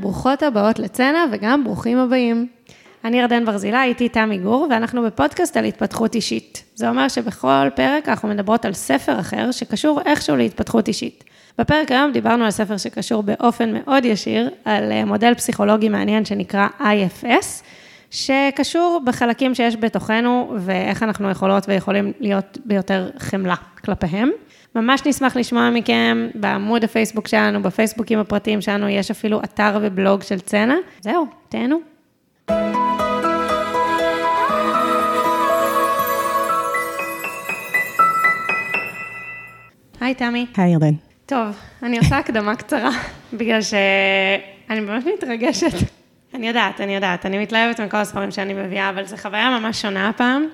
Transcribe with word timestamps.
ברוכות 0.00 0.42
הבאות 0.42 0.78
לצנע 0.78 1.24
וגם 1.32 1.64
ברוכים 1.64 1.98
הבאים. 1.98 2.46
אני 3.04 3.20
ירדן 3.20 3.44
ברזילה, 3.44 3.84
איתי 3.84 4.08
תמי 4.08 4.38
גור, 4.38 4.66
ואנחנו 4.70 5.02
בפודקאסט 5.02 5.56
על 5.56 5.64
התפתחות 5.64 6.14
אישית. 6.14 6.64
זה 6.74 6.88
אומר 6.88 7.08
שבכל 7.08 7.68
פרק 7.74 8.08
אנחנו 8.08 8.28
מדברות 8.28 8.64
על 8.64 8.72
ספר 8.72 9.20
אחר 9.20 9.50
שקשור 9.50 10.00
איכשהו 10.06 10.36
להתפתחות 10.36 10.88
אישית. 10.88 11.24
בפרק 11.58 11.90
היום 11.90 12.12
דיברנו 12.12 12.44
על 12.44 12.50
ספר 12.50 12.76
שקשור 12.76 13.22
באופן 13.22 13.72
מאוד 13.72 14.04
ישיר, 14.04 14.50
על 14.64 14.92
אה, 14.92 15.04
מודל 15.04 15.34
פסיכולוגי 15.34 15.88
מעניין 15.88 16.24
שנקרא 16.24 16.68
IFS, 16.80 17.62
שקשור 18.10 19.00
בחלקים 19.04 19.54
שיש 19.54 19.76
בתוכנו 19.76 20.54
ואיך 20.58 21.02
אנחנו 21.02 21.30
יכולות 21.30 21.68
ויכולים 21.68 22.12
להיות 22.20 22.58
ביותר 22.64 23.10
חמלה 23.18 23.54
כלפיהם. 23.84 24.30
ממש 24.76 25.06
נשמח 25.06 25.36
לשמוע 25.36 25.70
מכם 25.70 26.28
בעמוד 26.34 26.84
הפייסבוק 26.84 27.28
שלנו, 27.28 27.62
בפייסבוקים 27.62 28.18
הפרטיים 28.18 28.60
שלנו, 28.60 28.88
יש 28.88 29.10
אפילו 29.10 29.40
אתר 29.44 29.78
ובלוג 29.82 30.22
של 30.22 30.40
צנע. 30.40 30.74
זהו, 31.00 31.26
תהנו. 31.48 31.78
היי, 40.00 40.14
תמי. 40.14 40.46
היי, 40.56 40.72
ירדן. 40.72 40.94
טוב, 41.26 41.56
אני 41.82 41.98
עושה 41.98 42.18
הקדמה 42.18 42.56
קצרה, 42.62 42.90
בגלל 43.32 43.60
שאני 43.62 44.80
באמת 44.80 45.04
מתרגשת. 45.18 45.72
אני 46.34 46.48
יודעת, 46.48 46.80
אני 46.80 46.94
יודעת, 46.94 47.26
אני 47.26 47.38
מתלהבת 47.38 47.80
מכל 47.80 47.96
הספרים 47.96 48.30
שאני 48.30 48.54
מביאה, 48.54 48.90
אבל 48.90 49.06
זו 49.06 49.16
חוויה 49.16 49.58
ממש 49.60 49.82
שונה 49.82 50.08
הפעם. 50.08 50.44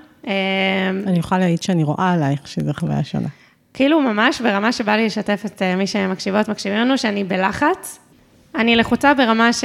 אני 1.06 1.18
יכולה 1.18 1.40
להעיד 1.40 1.62
שאני 1.62 1.84
רואה 1.84 2.12
עלייך 2.12 2.48
שזו 2.48 2.72
חוויה 2.72 3.04
שונה. 3.04 3.28
כאילו 3.74 4.00
ממש 4.00 4.40
ברמה 4.40 4.72
שבא 4.72 4.92
לי 4.92 5.06
לשתף 5.06 5.42
את 5.46 5.62
אה, 5.62 5.76
מי 5.76 5.86
שמקשיבות, 5.86 6.48
מקשיבים 6.48 6.78
לנו, 6.78 6.98
שאני 6.98 7.24
בלחץ. 7.24 7.98
אני 8.54 8.76
לחוצה 8.76 9.14
ברמה 9.14 9.52
ש... 9.52 9.64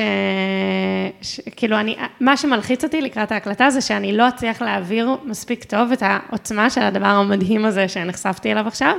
ש... 1.21 1.39
כאילו, 1.55 1.79
אני... 1.79 1.95
מה 2.19 2.37
שמלחיץ 2.37 2.83
אותי 2.83 3.01
לקראת 3.01 3.31
ההקלטה 3.31 3.69
זה 3.69 3.81
שאני 3.81 4.17
לא 4.17 4.27
אצליח 4.27 4.61
להעביר 4.61 5.09
מספיק 5.23 5.63
טוב 5.63 5.91
את 5.91 6.03
העוצמה 6.05 6.69
של 6.69 6.81
הדבר 6.81 7.05
המדהים 7.05 7.65
הזה 7.65 7.87
שנחשפתי 7.87 8.51
אליו 8.51 8.67
עכשיו. 8.67 8.95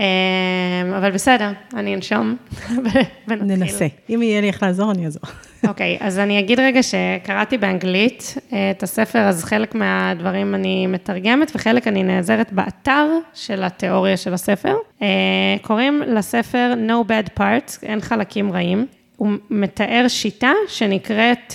אמ, 0.00 0.92
אבל 0.92 1.10
בסדר, 1.10 1.52
אני 1.74 1.94
אנשום 1.94 2.36
ונתחיל. 3.28 3.42
ננסה. 3.42 3.86
אם 4.10 4.22
יהיה 4.22 4.40
לי 4.40 4.46
איך 4.46 4.62
לעזור, 4.62 4.92
אני 4.92 5.04
אעזור. 5.04 5.22
אוקיי, 5.68 5.98
okay, 6.00 6.04
אז 6.04 6.18
אני 6.18 6.38
אגיד 6.38 6.60
רגע 6.60 6.80
שקראתי 6.82 7.58
באנגלית 7.58 8.34
את 8.70 8.82
הספר, 8.82 9.18
אז 9.18 9.44
חלק 9.44 9.74
מהדברים 9.74 10.54
אני 10.54 10.86
מתרגמת 10.86 11.52
וחלק 11.54 11.88
אני 11.88 12.02
נעזרת 12.02 12.52
באתר 12.52 13.06
של 13.34 13.62
התיאוריה 13.62 14.16
של 14.16 14.34
הספר. 14.34 14.74
אה, 15.02 15.06
קוראים 15.62 16.02
לספר 16.06 16.74
No 16.88 17.10
Bad 17.10 17.40
Parts, 17.40 17.78
אין 17.82 18.00
חלקים 18.00 18.52
רעים. 18.52 18.86
הוא 19.16 19.30
מתאר 19.50 20.04
שיטה 20.08 20.52
שנקראת 20.68 21.54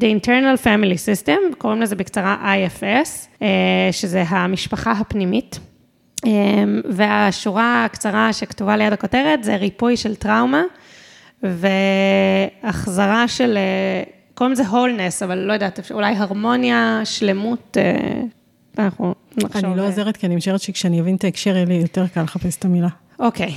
The 0.00 0.04
Internal 0.04 0.64
Family 0.64 1.26
System, 1.26 1.56
קוראים 1.58 1.82
לזה 1.82 1.96
בקצרה 1.96 2.56
IFS, 2.56 3.08
אה, 3.42 3.48
שזה 3.92 4.22
המשפחה 4.28 4.92
הפנימית. 4.92 5.58
והשורה 6.90 7.84
הקצרה 7.84 8.32
שכתובה 8.32 8.76
ליד 8.76 8.92
הכותרת 8.92 9.44
זה 9.44 9.56
ריפוי 9.56 9.96
של 9.96 10.14
טראומה. 10.14 10.62
והחזרה 12.62 13.28
של, 13.28 13.56
אה, 13.56 14.02
קוראים 14.34 14.52
לזה 14.52 14.66
הולנס, 14.66 15.22
אבל 15.22 15.38
לא 15.38 15.52
יודעת, 15.52 15.80
אולי 15.90 16.14
הרמוניה, 16.16 17.00
שלמות, 17.04 17.76
אה, 17.80 18.22
אנחנו 18.78 19.14
נחשוב. 19.36 19.64
אני 19.64 19.76
לא 19.76 19.86
עוזרת, 19.86 20.16
כי 20.16 20.26
אני 20.26 20.36
משערת 20.36 20.60
שכשאני 20.60 21.00
אבין 21.00 21.16
את 21.16 21.24
ההקשר, 21.24 21.56
יהיה 21.56 21.64
לי 21.64 21.74
יותר 21.74 22.06
קל 22.06 22.22
לחפש 22.22 22.56
את 22.56 22.64
המילה. 22.64 22.88
אוקיי, 23.18 23.54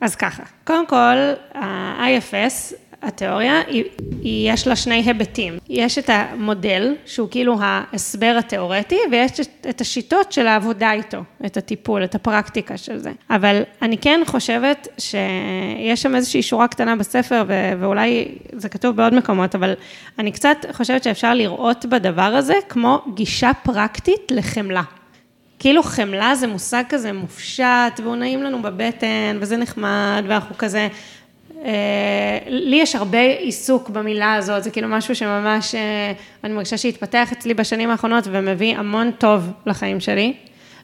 אז 0.00 0.14
ככה, 0.14 0.42
קודם 0.64 0.86
כל, 0.86 1.16
ה-IFS 1.54 2.74
התיאוריה, 3.04 3.60
היא, 3.66 3.84
היא, 4.22 4.52
יש 4.52 4.66
לה 4.66 4.76
שני 4.76 4.94
היבטים. 4.94 5.58
יש 5.68 5.98
את 5.98 6.10
המודל, 6.12 6.94
שהוא 7.06 7.28
כאילו 7.30 7.56
ההסבר 7.60 8.36
התיאורטי, 8.38 8.98
ויש 9.10 9.30
את 9.70 9.80
השיטות 9.80 10.32
של 10.32 10.46
העבודה 10.46 10.92
איתו, 10.92 11.18
את 11.46 11.56
הטיפול, 11.56 12.04
את 12.04 12.14
הפרקטיקה 12.14 12.76
של 12.76 12.98
זה. 12.98 13.12
אבל 13.30 13.62
אני 13.82 13.98
כן 13.98 14.20
חושבת 14.26 14.88
שיש 14.98 16.02
שם 16.02 16.14
איזושהי 16.14 16.42
שורה 16.42 16.68
קטנה 16.68 16.96
בספר, 16.96 17.44
ו- 17.48 17.72
ואולי 17.80 18.28
זה 18.52 18.68
כתוב 18.68 18.96
בעוד 18.96 19.14
מקומות, 19.14 19.54
אבל 19.54 19.74
אני 20.18 20.32
קצת 20.32 20.56
חושבת 20.72 21.02
שאפשר 21.04 21.34
לראות 21.34 21.86
בדבר 21.86 22.22
הזה 22.22 22.54
כמו 22.68 23.02
גישה 23.14 23.50
פרקטית 23.62 24.30
לחמלה. 24.30 24.82
כאילו 25.58 25.82
חמלה 25.82 26.34
זה 26.34 26.46
מושג 26.46 26.82
כזה 26.88 27.12
מופשט, 27.12 28.00
והוא 28.02 28.16
נעים 28.16 28.42
לנו 28.42 28.62
בבטן, 28.62 29.38
וזה 29.40 29.56
נחמד, 29.56 30.24
ואנחנו 30.28 30.58
כזה 30.58 30.88
לי 32.48 32.76
יש 32.76 32.96
הרבה 32.96 33.18
עיסוק 33.18 33.90
במילה 33.90 34.34
הזאת, 34.34 34.64
זה 34.64 34.70
כאילו 34.70 34.88
משהו 34.88 35.14
שממש, 35.14 35.74
אה, 35.74 36.12
אני 36.44 36.52
מרגישה 36.52 36.76
שהתפתח 36.76 37.32
אצלי 37.32 37.54
בשנים 37.54 37.90
האחרונות 37.90 38.24
ומביא 38.30 38.76
המון 38.76 39.10
טוב 39.10 39.50
לחיים 39.66 40.00
שלי. 40.00 40.32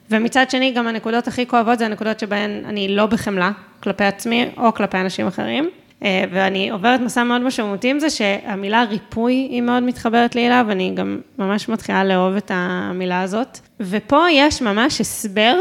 ומצד 0.09 0.49
שני, 0.49 0.71
גם 0.71 0.87
הנקודות 0.87 1.27
הכי 1.27 1.47
כואבות 1.47 1.79
זה 1.79 1.85
הנקודות 1.85 2.19
שבהן 2.19 2.65
אני 2.65 2.87
לא 2.87 3.05
בחמלה 3.05 3.51
כלפי 3.83 4.03
עצמי 4.03 4.49
או 4.57 4.73
כלפי 4.73 4.97
אנשים 4.97 5.27
אחרים. 5.27 5.69
אה, 6.03 6.23
ואני 6.31 6.69
עוברת 6.69 6.99
מסע 6.99 7.23
מאוד 7.23 7.41
משמעותי 7.41 7.89
עם 7.89 7.99
זה, 7.99 8.09
שהמילה 8.09 8.83
ריפוי 8.83 9.33
היא 9.33 9.61
מאוד 9.61 9.83
מתחברת 9.83 10.35
לי 10.35 10.47
אליו, 10.47 10.65
ואני 10.67 10.91
גם 10.95 11.19
ממש 11.37 11.69
מתחילה 11.69 12.03
לאהוב 12.03 12.35
את 12.35 12.51
המילה 12.53 13.21
הזאת. 13.21 13.59
ופה 13.79 14.25
יש 14.31 14.61
ממש 14.61 15.01
הסבר 15.01 15.55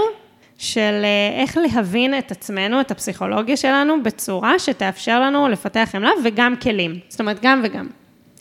של 0.61 1.03
אה, 1.05 1.43
איך 1.43 1.57
להבין 1.57 2.19
את 2.19 2.31
עצמנו, 2.31 2.81
את 2.81 2.91
הפסיכולוגיה 2.91 3.57
שלנו, 3.57 4.03
בצורה 4.03 4.59
שתאפשר 4.59 5.21
לנו 5.21 5.49
לפתח 5.49 5.89
חמלה 5.93 6.11
וגם 6.25 6.57
כלים. 6.57 6.99
זאת 7.09 7.21
אומרת, 7.21 7.39
גם 7.43 7.61
וגם. 7.65 7.87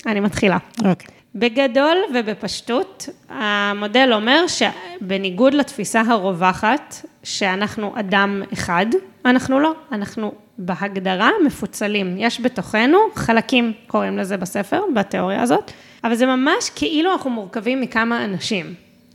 אני 0.06 0.20
מתחילה. 0.20 0.58
אוקיי. 0.78 1.08
Okay. 1.08 1.12
בגדול 1.36 1.98
ובפשטות, 2.14 3.10
המודל 3.30 4.10
אומר 4.14 4.46
שבניגוד 4.48 5.54
לתפיסה 5.54 6.02
הרווחת, 6.02 6.96
שאנחנו 7.24 7.94
אדם 8.00 8.42
אחד, 8.54 8.86
אנחנו 9.26 9.60
לא, 9.60 9.74
אנחנו 9.92 10.32
בהגדרה 10.58 11.30
מפוצלים. 11.46 12.16
יש 12.18 12.42
בתוכנו 12.42 12.98
חלקים, 13.16 13.74
קוראים 13.88 14.18
לזה 14.18 14.38
בספר, 14.38 14.82
בתיאוריה 14.96 15.42
הזאת, 15.42 15.72
אבל 16.04 16.16
זה 16.16 16.26
ממש 16.26 16.70
כאילו 16.76 17.12
אנחנו 17.12 17.30
מורכבים 17.30 17.82
מכמה 17.82 18.26
אנשים. 18.26 18.74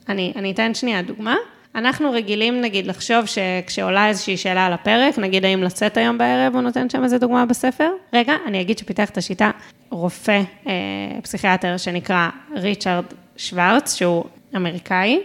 אני, 0.09 0.33
אני 0.37 0.51
אתן 0.53 0.75
שנייה 0.75 1.03
דוגמה. 1.03 1.37
אנחנו 1.75 2.13
רגילים, 2.13 2.61
נגיד, 2.61 2.87
לחשוב 2.87 3.27
שכשעולה 3.27 4.09
איזושהי 4.09 4.37
שאלה 4.37 4.67
על 4.67 4.73
הפרק, 4.73 5.19
נגיד 5.19 5.45
האם 5.45 5.63
לצאת 5.63 5.97
היום 5.97 6.19
בערב, 6.19 6.55
הוא 6.55 6.63
נותן 6.63 6.91
שם 6.91 7.05
איזה 7.05 7.19
דוגמה 7.19 7.47
בספר. 7.47 7.91
רגע, 8.13 8.33
אני 8.47 8.61
אגיד 8.61 8.79
שפיתח 8.79 9.11
את 9.11 9.19
השיטה 9.19 9.51
רופא 9.91 10.43
אה, 10.67 10.73
פסיכיאטר 11.23 11.77
שנקרא 11.77 12.29
ריצ'רד 12.57 13.05
שוורץ, 13.37 13.95
שהוא 13.95 14.25
אמריקאי. 14.57 15.21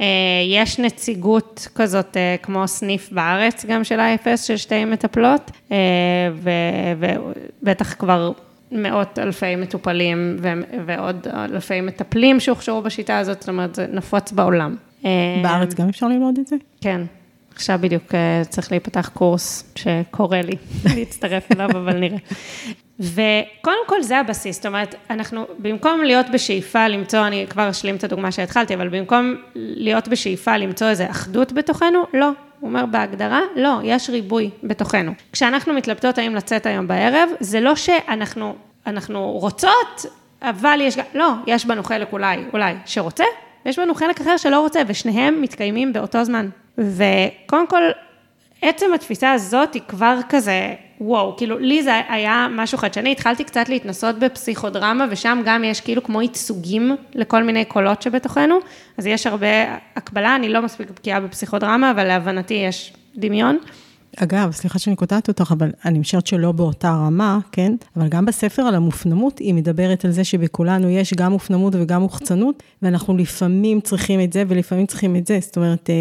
אה, 0.00 0.06
יש 0.48 0.78
נציגות 0.78 1.68
כזאת, 1.74 2.16
אה, 2.16 2.36
כמו 2.42 2.68
סניף 2.68 3.12
בארץ, 3.12 3.64
גם 3.64 3.84
של 3.84 4.00
ה-IFS, 4.00 4.36
של 4.36 4.56
שתי 4.56 4.84
מטפלות, 4.84 5.50
אה, 5.72 5.76
ובטח 6.98 7.94
כבר 7.94 8.32
מאות 8.72 9.18
אלפי 9.18 9.56
מטופלים 9.56 10.36
ועוד 10.86 11.26
אלפי 11.34 11.80
מטפלים 11.80 12.40
שהוכשרו 12.40 12.82
בשיטה 12.82 13.18
הזאת, 13.18 13.40
זאת 13.40 13.48
אומרת, 13.48 13.74
זה 13.74 13.86
נפוץ 13.92 14.32
בעולם. 14.32 14.76
בארץ 15.42 15.74
גם 15.74 15.88
אפשר 15.88 16.08
ללמוד 16.08 16.38
את 16.38 16.46
זה? 16.46 16.56
כן. 16.80 17.00
עכשיו 17.54 17.78
בדיוק 17.82 18.14
אה, 18.14 18.42
צריך 18.48 18.72
להיפתח 18.72 19.10
קורס 19.14 19.72
שקורא 19.74 20.36
לי 20.36 20.56
להצטרף 20.96 21.52
אליו, 21.52 21.70
אבל 21.70 21.96
נראה. 21.96 22.18
וקודם 23.00 23.78
כל 23.86 24.02
זה 24.02 24.18
הבסיס, 24.18 24.56
זאת 24.56 24.66
אומרת, 24.66 24.94
אנחנו, 25.10 25.44
במקום 25.58 26.00
להיות 26.04 26.26
בשאיפה 26.32 26.88
למצוא, 26.88 27.26
אני 27.26 27.46
כבר 27.50 27.70
אשלים 27.70 27.96
את 27.96 28.04
הדוגמה 28.04 28.32
שהתחלתי, 28.32 28.74
אבל 28.74 28.88
במקום 28.88 29.34
להיות 29.54 30.08
בשאיפה 30.08 30.56
למצוא 30.56 30.86
איזו 30.88 31.04
אחדות 31.10 31.52
בתוכנו, 31.52 32.02
לא. 32.14 32.30
הוא 32.60 32.68
אומר 32.68 32.86
בהגדרה, 32.86 33.40
לא, 33.56 33.80
יש 33.84 34.10
ריבוי 34.10 34.50
בתוכנו. 34.62 35.12
כשאנחנו 35.32 35.74
מתלבטות 35.74 36.18
האם 36.18 36.34
לצאת 36.34 36.66
היום 36.66 36.88
בערב, 36.88 37.28
זה 37.40 37.60
לא 37.60 37.76
שאנחנו 37.76 38.54
אנחנו 38.86 39.30
רוצות, 39.30 40.06
אבל 40.42 40.78
יש, 40.82 40.98
לא, 41.14 41.32
יש 41.46 41.66
בנו 41.66 41.82
חלק 41.82 42.12
אולי, 42.12 42.44
אולי, 42.52 42.74
שרוצה, 42.86 43.24
ויש 43.66 43.78
בנו 43.78 43.94
חלק 43.94 44.20
אחר 44.20 44.36
שלא 44.36 44.60
רוצה, 44.60 44.80
ושניהם 44.86 45.42
מתקיימים 45.42 45.92
באותו 45.92 46.24
זמן. 46.24 46.48
וקודם 46.78 47.66
כל, 47.66 47.82
עצם 48.62 48.86
התפיסה 48.94 49.32
הזאת 49.32 49.74
היא 49.74 49.82
כבר 49.88 50.18
כזה, 50.28 50.74
וואו, 51.00 51.36
כאילו, 51.36 51.58
לי 51.58 51.82
זה 51.82 52.00
היה 52.08 52.46
משהו 52.50 52.78
חדשני, 52.78 53.12
התחלתי 53.12 53.44
קצת 53.44 53.68
להתנסות 53.68 54.18
בפסיכודרמה, 54.18 55.06
ושם 55.10 55.42
גם 55.44 55.64
יש 55.64 55.80
כאילו 55.80 56.02
כמו 56.02 56.22
ייצוגים 56.22 56.96
לכל 57.14 57.42
מיני 57.42 57.64
קולות 57.64 58.02
שבתוכנו, 58.02 58.58
אז 58.98 59.06
יש 59.06 59.26
הרבה 59.26 59.76
הקבלה, 59.96 60.36
אני 60.36 60.48
לא 60.48 60.62
מספיק 60.62 60.90
בקיאה 60.90 61.20
בפסיכודרמה, 61.20 61.90
אבל 61.90 62.04
להבנתי 62.04 62.54
יש 62.54 62.92
דמיון. 63.16 63.58
אגב, 64.22 64.50
סליחה 64.52 64.78
שאני 64.78 64.96
קוטעת 64.96 65.28
אותך, 65.28 65.52
אבל 65.58 65.70
אני 65.84 65.98
משערת 65.98 66.26
שלא 66.26 66.52
באותה 66.52 66.90
רמה, 66.90 67.38
כן? 67.52 67.72
אבל 67.96 68.08
גם 68.08 68.24
בספר 68.24 68.62
על 68.62 68.74
המופנמות, 68.74 69.38
היא 69.38 69.54
מדברת 69.54 70.04
על 70.04 70.10
זה 70.10 70.24
שבכולנו 70.24 70.88
יש 70.90 71.14
גם 71.14 71.32
מופנמות 71.32 71.74
וגם 71.76 72.00
מוחצנות, 72.02 72.62
ואנחנו 72.82 73.16
לפעמים 73.16 73.80
צריכים 73.80 74.20
את 74.20 74.32
זה 74.32 74.42
ולפעמים 74.48 74.86
צריכים 74.86 75.16
את 75.16 75.26
זה. 75.26 75.38
זאת 75.42 75.56
אומרת, 75.56 75.90
אה, 75.90 75.94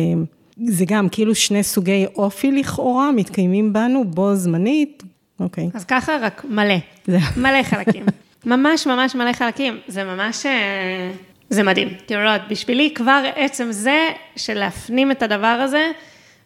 זה 0.67 0.85
גם 0.87 1.09
כאילו 1.09 1.35
שני 1.35 1.63
סוגי 1.63 2.05
אופי 2.15 2.51
לכאורה, 2.51 3.11
מתקיימים 3.11 3.73
בנו 3.73 4.05
בו 4.05 4.35
זמנית, 4.35 5.03
אוקיי. 5.39 5.69
אז 5.73 5.85
ככה, 5.85 6.17
רק 6.21 6.45
מלא. 6.49 6.75
זה- 7.07 7.17
מלא 7.37 7.63
חלקים. 7.63 8.03
ממש 8.45 8.87
ממש 8.87 9.15
מלא 9.15 9.33
חלקים. 9.33 9.77
זה 9.87 10.03
ממש... 10.03 10.45
אה, 10.45 11.11
זה 11.49 11.63
מדהים. 11.63 11.87
כאילו, 12.07 12.23
לא 12.23 12.31
בשבילי 12.49 12.91
כבר 12.95 13.23
עצם 13.35 13.67
זה 13.71 13.97
של 14.35 14.53
להפנים 14.53 15.11
את 15.11 15.21
הדבר 15.23 15.47
הזה, 15.47 15.91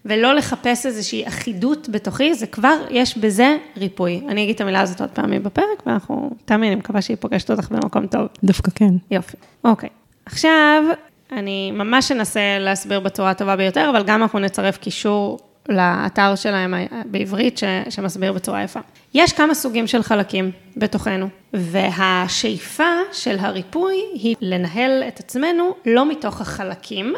ולא 0.06 0.34
לחפש 0.34 0.86
איזושהי 0.86 1.28
אחידות 1.28 1.90
בתוכי, 1.90 2.34
זה 2.34 2.48
כבר, 2.48 2.78
יש 2.90 3.18
בזה 3.18 3.58
ריפוי. 3.78 4.22
אני 4.28 4.44
אגיד 4.44 4.56
את 4.56 4.62
המילה 4.62 4.82
הזאת 4.82 5.02
עוד 5.02 5.10
פעמים 5.10 5.44
בפרק, 5.44 5.84
ואנחנו, 5.86 6.32
תמי, 6.46 6.68
אני 6.68 6.76
מקווה 6.76 7.02
שהיא 7.02 7.18
פוגשת 7.20 7.52
אותך 7.52 7.70
במקום 7.72 8.08
טוב. 8.08 8.28
דווקא 8.44 8.72
כן. 8.76 8.94
יופי, 9.12 9.38
אוקיי. 9.64 9.90
עכשיו, 10.26 10.84
אני 11.32 11.72
ממש 11.72 12.12
אנסה 12.12 12.58
להסביר 12.60 13.00
בצורה 13.00 13.30
הטובה 13.30 13.56
ביותר, 13.56 13.90
אבל 13.90 14.04
גם 14.04 14.22
אנחנו 14.22 14.40
נצרף 14.40 14.78
קישור 14.78 15.40
לאתר 15.70 16.36
שלהם 16.36 16.74
בעברית, 17.06 17.58
ש, 17.58 17.64
שמסביר 17.90 18.34
בצורה 18.34 18.64
יפה. 18.64 18.80
יש 19.14 19.34
כמה 19.34 19.54
סוגים 19.54 19.88
של 19.88 20.04
חלקים 20.04 20.52
בתוכנו, 20.78 21.28
והשאיפה 21.54 22.94
של 23.12 23.36
הריפוי 23.40 23.96
היא 24.14 24.36
לנהל 24.42 25.04
את 25.08 25.20
עצמנו 25.20 25.76
לא 25.86 26.10
מתוך 26.10 26.42
החלקים, 26.42 27.14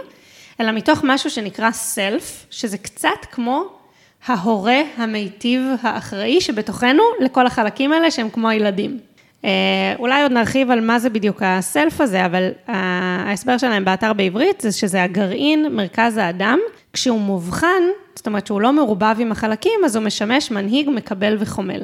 אלא 0.60 0.72
מתוך 0.72 1.00
משהו 1.04 1.30
שנקרא 1.30 1.72
סלף, 1.72 2.46
שזה 2.50 2.78
קצת 2.78 3.26
כמו 3.32 3.64
ההורה 4.26 4.82
המיטיב 4.98 5.62
האחראי 5.82 6.42
שבתוכנו 6.42 7.04
לכל 7.20 7.48
החלקים 7.48 7.94
האלה 7.94 8.12
שהם 8.12 8.30
כמו 8.30 8.50
הילדים. 8.50 9.00
אה, 9.46 9.50
אולי 10.00 10.24
עוד 10.24 10.32
נרחיב 10.32 10.72
על 10.72 10.82
מה 10.82 11.00
זה 11.00 11.10
בדיוק 11.10 11.42
הסלף 11.46 12.02
הזה, 12.02 12.26
אבל 12.26 12.50
ההסבר 12.68 13.58
שלהם 13.58 13.86
באתר 13.86 14.14
בעברית 14.14 14.62
זה 14.62 14.72
שזה 14.72 15.04
הגרעין, 15.04 15.76
מרכז 15.76 16.18
האדם, 16.18 16.60
כשהוא 16.94 17.20
מובחן, 17.20 17.84
זאת 18.16 18.28
אומרת 18.28 18.48
שהוא 18.48 18.62
לא 18.62 18.74
מעורבב 18.74 19.16
עם 19.20 19.32
החלקים, 19.32 19.80
אז 19.86 19.96
הוא 19.96 20.06
משמש 20.06 20.52
מנהיג, 20.52 20.90
מקבל 20.90 21.38
וחומל. 21.40 21.82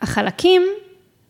החלקים 0.00 0.62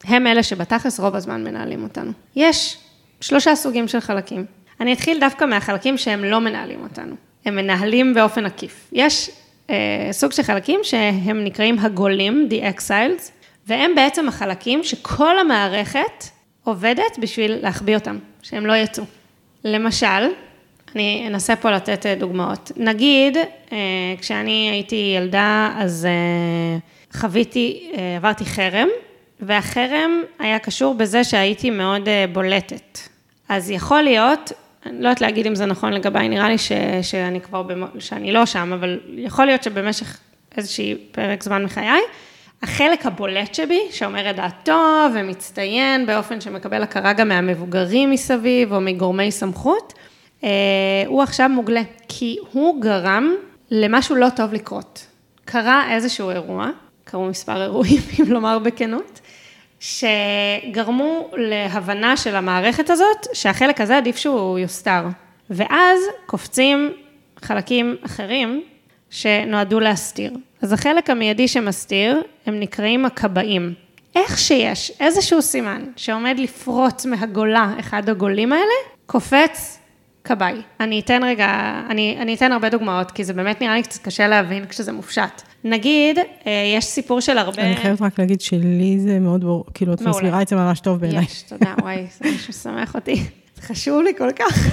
הם 0.04 0.26
אלה 0.26 0.42
שבתכלס 0.42 1.00
רוב 1.00 1.14
הזמן 1.14 1.44
מנהלים 1.44 1.82
אותנו. 1.82 2.12
יש 2.36 2.78
שלושה 3.20 3.54
סוגים 3.54 3.88
של 3.88 4.00
חלקים. 4.00 4.44
אני 4.80 4.92
אתחיל 4.92 5.20
דווקא 5.20 5.44
מהחלקים 5.44 5.98
שהם 5.98 6.24
לא 6.24 6.40
מנהלים 6.40 6.82
אותנו. 6.82 7.14
הם 7.44 7.56
מנהלים 7.56 8.14
באופן 8.14 8.46
עקיף. 8.46 8.90
יש 8.92 9.30
אה, 9.70 10.08
סוג 10.12 10.32
של 10.32 10.42
חלקים 10.42 10.80
שהם 10.82 11.44
נקראים 11.44 11.78
הגולים, 11.78 12.48
the 12.50 12.78
exiles, 12.78 13.30
והם 13.66 13.94
בעצם 13.94 14.28
החלקים 14.28 14.84
שכל 14.84 15.38
המערכת 15.38 16.24
עובדת 16.64 17.18
בשביל 17.18 17.56
להחביא 17.62 17.94
אותם, 17.94 18.18
שהם 18.42 18.66
לא 18.66 18.72
יצאו. 18.72 19.04
למשל, 19.64 20.26
אני 20.94 21.24
אנסה 21.26 21.56
פה 21.56 21.70
לתת 21.70 22.06
אה, 22.06 22.14
דוגמאות. 22.14 22.72
נגיד, 22.76 23.36
אה, 23.72 23.78
כשאני 24.20 24.68
הייתי 24.72 25.14
ילדה, 25.16 25.74
אז 25.78 26.06
אה, 26.06 26.78
חוויתי, 27.20 27.92
עברתי 28.16 28.44
חרם, 28.44 28.88
והחרם 29.40 30.22
היה 30.38 30.58
קשור 30.58 30.94
בזה 30.94 31.24
שהייתי 31.24 31.70
מאוד 31.70 32.08
בולטת. 32.32 32.98
אז 33.48 33.70
יכול 33.70 34.02
להיות, 34.02 34.52
אני 34.86 35.02
לא 35.02 35.08
יודעת 35.08 35.20
להגיד 35.20 35.46
אם 35.46 35.54
זה 35.54 35.66
נכון 35.66 35.92
לגביי, 35.92 36.28
נראה 36.28 36.48
לי 36.48 36.58
ש, 36.58 36.72
שאני 37.02 37.40
כבר, 37.40 37.62
במו, 37.62 37.86
שאני 37.98 38.32
לא 38.32 38.46
שם, 38.46 38.72
אבל 38.72 39.00
יכול 39.16 39.46
להיות 39.46 39.62
שבמשך 39.62 40.18
איזשהי 40.56 40.94
פרק 41.12 41.42
זמן 41.42 41.64
מחיי, 41.64 42.00
החלק 42.62 43.06
הבולט 43.06 43.54
שבי, 43.54 43.80
שאומר 43.90 44.30
את 44.30 44.36
דעתו 44.36 45.06
ומצטיין 45.14 46.06
באופן 46.06 46.40
שמקבל 46.40 46.82
הכרה 46.82 47.12
גם 47.12 47.28
מהמבוגרים 47.28 48.10
מסביב 48.10 48.72
או 48.72 48.80
מגורמי 48.80 49.30
סמכות, 49.30 49.92
הוא 51.06 51.22
עכשיו 51.22 51.48
מוגלה, 51.48 51.82
כי 52.08 52.36
הוא 52.52 52.82
גרם 52.82 53.34
למשהו 53.70 54.16
לא 54.16 54.28
טוב 54.36 54.52
לקרות. 54.52 55.06
קרה 55.44 55.94
איזשהו 55.94 56.30
אירוע, 56.30 56.70
קרו 57.04 57.26
מספר 57.26 57.62
אירועים, 57.62 58.00
אם 58.20 58.32
לומר 58.32 58.58
בכנות, 58.58 59.20
שגרמו 59.84 61.28
להבנה 61.32 62.16
של 62.16 62.36
המערכת 62.36 62.90
הזאת, 62.90 63.26
שהחלק 63.32 63.80
הזה 63.80 63.96
עדיף 63.96 64.16
שהוא 64.16 64.58
יוסתר. 64.58 65.04
ואז 65.50 66.00
קופצים 66.26 66.92
חלקים 67.42 67.96
אחרים 68.06 68.62
שנועדו 69.10 69.80
להסתיר. 69.80 70.32
אז 70.62 70.72
החלק 70.72 71.10
המיידי 71.10 71.48
שמסתיר, 71.48 72.22
הם 72.46 72.60
נקראים 72.60 73.04
הכבאים. 73.04 73.74
איך 74.16 74.38
שיש 74.38 74.92
איזשהו 75.00 75.42
סימן 75.42 75.84
שעומד 75.96 76.36
לפרוץ 76.38 77.06
מהגולה, 77.06 77.74
אחד 77.80 78.08
הגולים 78.08 78.52
האלה, 78.52 78.74
קופץ 79.06 79.78
כבאי. 80.24 80.54
אני 80.80 81.00
אתן 81.00 81.24
רגע, 81.24 81.80
אני, 81.90 82.16
אני 82.20 82.34
אתן 82.34 82.52
הרבה 82.52 82.68
דוגמאות, 82.68 83.10
כי 83.10 83.24
זה 83.24 83.32
באמת 83.32 83.60
נראה 83.60 83.74
לי 83.74 83.82
קצת 83.82 84.04
קשה 84.04 84.28
להבין 84.28 84.66
כשזה 84.66 84.92
מופשט. 84.92 85.42
נגיד, 85.64 86.18
אה, 86.18 86.72
יש 86.76 86.84
סיפור 86.84 87.20
של 87.20 87.38
הרבה... 87.38 87.62
אני 87.62 87.76
חייבת 87.76 88.02
רק 88.02 88.18
להגיד 88.18 88.40
שלי 88.40 88.96
זה 88.98 89.18
מאוד 89.18 89.40
ברור, 89.44 89.64
כאילו, 89.74 89.94
את 89.94 90.00
מסבירה 90.00 90.42
את 90.42 90.48
זה 90.48 90.56
ממש 90.56 90.80
טוב 90.80 91.00
בעיניי. 91.00 91.24
יש, 91.24 91.42
תודה, 91.42 91.74
וואי, 91.82 92.06
זה 92.20 92.30
משהו 92.30 92.52
ששמח 92.52 92.94
אותי. 92.94 93.14
זה 93.54 93.62
חשוב 93.62 94.02
לי 94.02 94.12
כל 94.18 94.30
כך. 94.36 94.68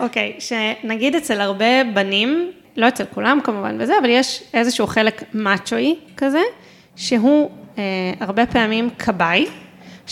אוקיי, 0.00 0.36
שנגיד 0.38 1.14
אצל 1.14 1.40
הרבה 1.40 1.84
בנים, 1.94 2.50
לא 2.76 2.88
אצל 2.88 3.04
כולם 3.14 3.38
כמובן 3.44 3.76
וזה, 3.80 3.92
אבל 4.00 4.10
יש 4.10 4.42
איזשהו 4.54 4.86
חלק 4.86 5.22
מאצ'ואי 5.34 5.96
כזה, 6.16 6.42
שהוא 6.96 7.50
אה, 7.78 7.82
הרבה 8.20 8.46
פעמים 8.46 8.90
כבאי, 8.98 9.46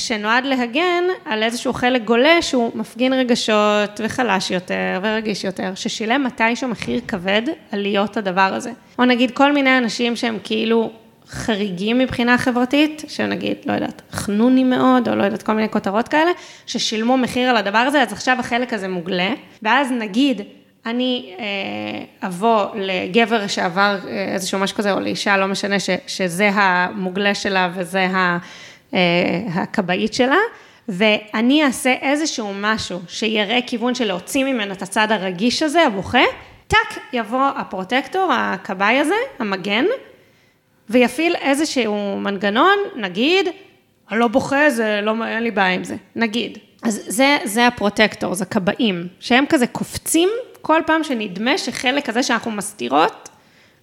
שנועד 0.00 0.44
להגן 0.44 1.04
על 1.24 1.42
איזשהו 1.42 1.72
חלק 1.72 2.04
גולה 2.04 2.42
שהוא 2.42 2.70
מפגין 2.74 3.12
רגשות 3.12 4.00
וחלש 4.04 4.50
יותר 4.50 5.00
ורגיש 5.02 5.44
יותר, 5.44 5.72
ששילם 5.74 6.24
מתישהו 6.24 6.68
מחיר 6.68 7.00
כבד 7.08 7.42
על 7.72 7.82
להיות 7.82 8.16
הדבר 8.16 8.50
הזה. 8.54 8.70
או 8.98 9.04
נגיד 9.04 9.30
כל 9.30 9.52
מיני 9.52 9.78
אנשים 9.78 10.16
שהם 10.16 10.38
כאילו 10.44 10.90
חריגים 11.30 11.98
מבחינה 11.98 12.38
חברתית, 12.38 13.04
שנגיד, 13.08 13.56
לא 13.66 13.72
יודעת, 13.72 14.02
חנוני 14.12 14.64
מאוד, 14.64 15.08
או 15.08 15.14
לא 15.14 15.24
יודעת, 15.24 15.42
כל 15.42 15.52
מיני 15.52 15.68
כותרות 15.68 16.08
כאלה, 16.08 16.30
ששילמו 16.66 17.16
מחיר 17.16 17.50
על 17.50 17.56
הדבר 17.56 17.78
הזה, 17.78 18.02
אז 18.02 18.12
עכשיו 18.12 18.36
החלק 18.40 18.72
הזה 18.72 18.88
מוגלה, 18.88 19.32
ואז 19.62 19.92
נגיד, 19.92 20.42
אני 20.86 21.34
אה, 21.38 22.26
אבוא 22.28 22.64
לגבר 22.74 23.46
שעבר 23.46 23.98
אה, 24.08 24.24
איזשהו 24.34 24.58
משהו 24.58 24.76
כזה, 24.76 24.92
או 24.92 25.00
לאישה, 25.00 25.36
לא 25.36 25.46
משנה, 25.46 25.80
ש, 25.80 25.90
שזה 26.06 26.50
המוגלה 26.54 27.34
שלה 27.34 27.70
וזה 27.74 28.06
ה... 28.06 28.38
אה, 28.94 29.00
הכבאית 29.54 30.14
שלה, 30.14 30.38
ואני 30.88 31.64
אעשה 31.64 31.94
איזשהו 32.00 32.52
משהו 32.54 33.00
שיראה 33.08 33.58
כיוון 33.66 33.94
של 33.94 34.04
להוציא 34.04 34.44
ממנה 34.44 34.74
את 34.74 34.82
הצד 34.82 35.12
הרגיש 35.12 35.62
הזה, 35.62 35.86
הבוכה, 35.86 36.22
טאק, 36.66 36.98
יבוא 37.12 37.50
הפרוטקטור, 37.56 38.32
הכבאי 38.32 38.98
הזה, 38.98 39.14
המגן, 39.38 39.84
ויפעיל 40.90 41.36
איזשהו 41.36 42.20
מנגנון, 42.20 42.78
נגיד, 42.96 43.48
אני 44.10 44.18
לא 44.18 44.28
בוכה, 44.28 44.70
זה 44.70 45.00
לא, 45.02 45.14
אין 45.26 45.42
לי 45.42 45.50
בעיה 45.50 45.74
עם 45.74 45.84
זה, 45.84 45.96
נגיד. 46.16 46.58
אז 46.82 47.02
זה, 47.06 47.38
זה 47.44 47.66
הפרוטקטור, 47.66 48.34
זה 48.34 48.44
כבאים, 48.44 49.08
שהם 49.20 49.44
כזה 49.48 49.66
קופצים 49.66 50.28
כל 50.62 50.80
פעם 50.86 51.04
שנדמה 51.04 51.58
שחלק 51.58 52.06
כזה 52.06 52.22
שאנחנו 52.22 52.50
מסתירות 52.50 53.28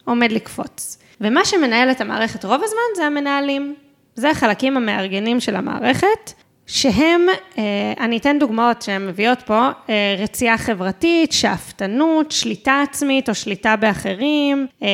עומד 0.06 0.32
לקפוץ. 0.32 0.98
ומה 1.22 1.46
שמנהל 1.46 1.92
את 1.92 2.02
המערכת 2.02 2.46
רוב 2.46 2.62
הזמן 2.64 2.96
זה 2.96 3.06
המנהלים. 3.06 3.76
זה 4.18 4.30
החלקים 4.30 4.78
המארגנים 4.78 5.40
של 5.40 5.56
המערכת, 5.56 6.34
שהם, 6.68 7.22
אה, 7.58 7.64
אני 8.00 8.18
אתן 8.18 8.40
דוגמאות 8.40 8.82
שהן 8.82 9.08
מביאות 9.08 9.42
פה, 9.42 9.70
אה, 9.90 10.16
רצייה 10.20 10.58
חברתית, 10.58 11.32
שאפתנות, 11.32 12.32
שליטה 12.32 12.82
עצמית 12.90 13.30
או 13.30 13.36
שליטה 13.36 13.76
באחרים, 13.76 14.68
אה, 14.84 14.88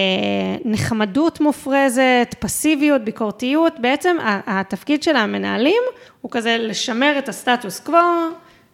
נחמדות 0.65 1.41
מופרזת, 1.41 2.35
פסיביות, 2.39 3.01
ביקורתיות, 3.01 3.79
בעצם 3.79 4.17
התפקיד 4.47 5.03
של 5.03 5.15
המנהלים 5.15 5.83
הוא 6.21 6.31
כזה 6.31 6.57
לשמר 6.59 7.15
את 7.17 7.29
הסטטוס 7.29 7.79
קוו, 7.79 7.97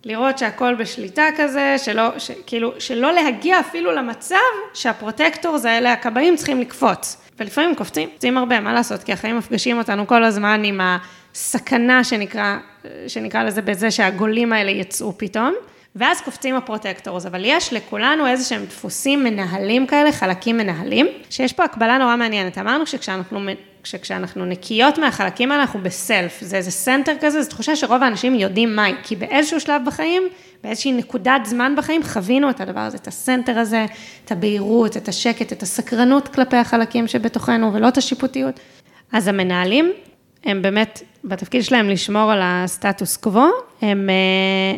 לראות 0.04 0.38
שהכל 0.38 0.76
בשליטה 0.76 1.26
כזה, 1.38 1.76
שלא, 1.78 2.20
ש, 2.20 2.32
כאילו, 2.46 2.74
שלא 2.80 3.14
להגיע 3.14 3.60
אפילו 3.60 3.92
למצב 3.92 4.36
שהפרוטקטור 4.74 5.58
זה 5.58 5.78
אלה 5.78 5.94
הכבאים 5.94 6.36
צריכים 6.36 6.62
לקפוץ. 6.62 7.18
ולפעמים 7.40 7.76
קופצים, 7.76 8.10
קופצים 8.10 8.38
הרבה, 8.38 8.60
מה 8.60 8.74
לעשות, 8.74 9.04
כי 9.04 9.14
החיים 9.14 9.38
מפגשים 9.38 9.78
אותנו 9.78 10.08
כל 10.08 10.24
הזמן 10.24 10.64
עם 10.64 10.82
הסכנה 10.84 12.04
שנקרא, 12.04 12.58
שנקרא 13.08 13.44
לזה 13.44 13.62
בזה 13.62 13.92
שהגולים 13.92 14.54
האלה 14.54 14.72
יצאו 14.72 15.18
פתאום, 15.18 15.54
ואז 15.96 16.22
קופצים 16.22 16.56
ה 16.56 16.61
protectors, 16.61 17.26
אבל 17.26 17.42
יש 17.46 17.74
לכולנו 17.74 18.28
איזה 18.28 18.44
שהם 18.44 18.66
דפוסים 18.66 19.24
מנהלים 19.24 19.88
כאלה, 19.88 20.12
חלקים 20.12 20.58
מנהלים, 20.58 21.08
שיש 21.30 21.54
פה 21.54 21.64
הקבלה 21.64 21.98
נורא 21.98 22.16
מעניינת. 22.16 22.58
אמרנו 22.58 22.88
שכשאנחנו, 22.88 23.40
שכשאנחנו 23.84 24.46
נקיות 24.46 24.98
מהחלקים 24.98 25.52
האלה, 25.52 25.64
אנחנו 25.64 25.80
ב 25.84 25.93
self, 25.93 26.38
זה 26.42 26.58
איזה 26.58 26.72
center 26.72 27.14
כזה, 27.22 27.42
זו 27.42 27.50
תחושה 27.50 27.76
שרוב 27.76 28.04
האנשים 28.04 28.36
יודעים 28.36 28.76
מהי, 28.76 28.94
כי 29.04 29.16
באיזשהו 29.16 29.60
שלב 29.60 29.82
בחיים, 29.86 30.24
באיזושהי 30.64 30.92
נקודת 30.92 31.42
זמן 31.46 31.76
בחיים, 31.78 32.04
חווינו 32.04 32.50
את 32.50 32.62
הדבר 32.62 32.80
הזה, 32.80 32.98
את 32.98 33.08
ה 33.08 33.15
center 33.15 33.60
הזה, 33.60 33.86
את 34.26 34.32
הבהירות, 34.32 34.98
את 34.98 35.08
השקט, 35.08 35.54
את 35.54 35.64
הסקרנות 35.64 36.28
כלפי 36.28 36.58
החלקים 36.58 37.08
שבתוכנו, 37.08 37.74
ולא 37.74 37.88
את 37.88 37.98
השיפוטיות. 37.98 38.60
אז 39.12 39.28
המנהלים, 39.28 39.92
הם 40.44 40.62
באמת, 40.62 41.02
בתפקיד 41.24 41.64
שלהם 41.64 41.90
לשמור 41.90 42.32
על 42.32 42.40
הסטטוס 42.42 43.18
קוו, 43.18 43.46
הם 43.82 44.10
אה, 44.10 44.78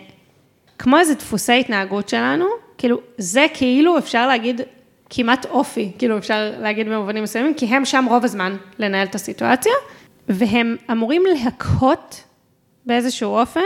כמו 0.79 0.99
איזה 0.99 1.13
דפוסי 1.13 1.59
התנהגות 1.59 2.09
שלנו, 2.09 2.45
כאילו, 2.77 2.99
זה 3.17 3.45
כאילו 3.53 3.97
אפשר 3.97 4.27
להגיד 4.27 4.61
כמעט 5.13 5.45
אופי, 5.45 5.91
כאילו 5.97 6.17
אפשר 6.17 6.51
להגיד 6.59 6.89
במובנים 6.89 7.23
מסוימים, 7.23 7.53
כי 7.53 7.65
הם 7.65 7.85
שם 7.85 8.05
רוב 8.09 8.23
הזמן 8.23 8.57
לנהל 8.79 9.07
את 9.07 9.15
הסיטואציה, 9.15 9.73
והם 10.29 10.75
אמורים 10.91 11.23
להקהות 11.25 12.23
באיזשהו 12.85 13.29
אופן 13.35 13.59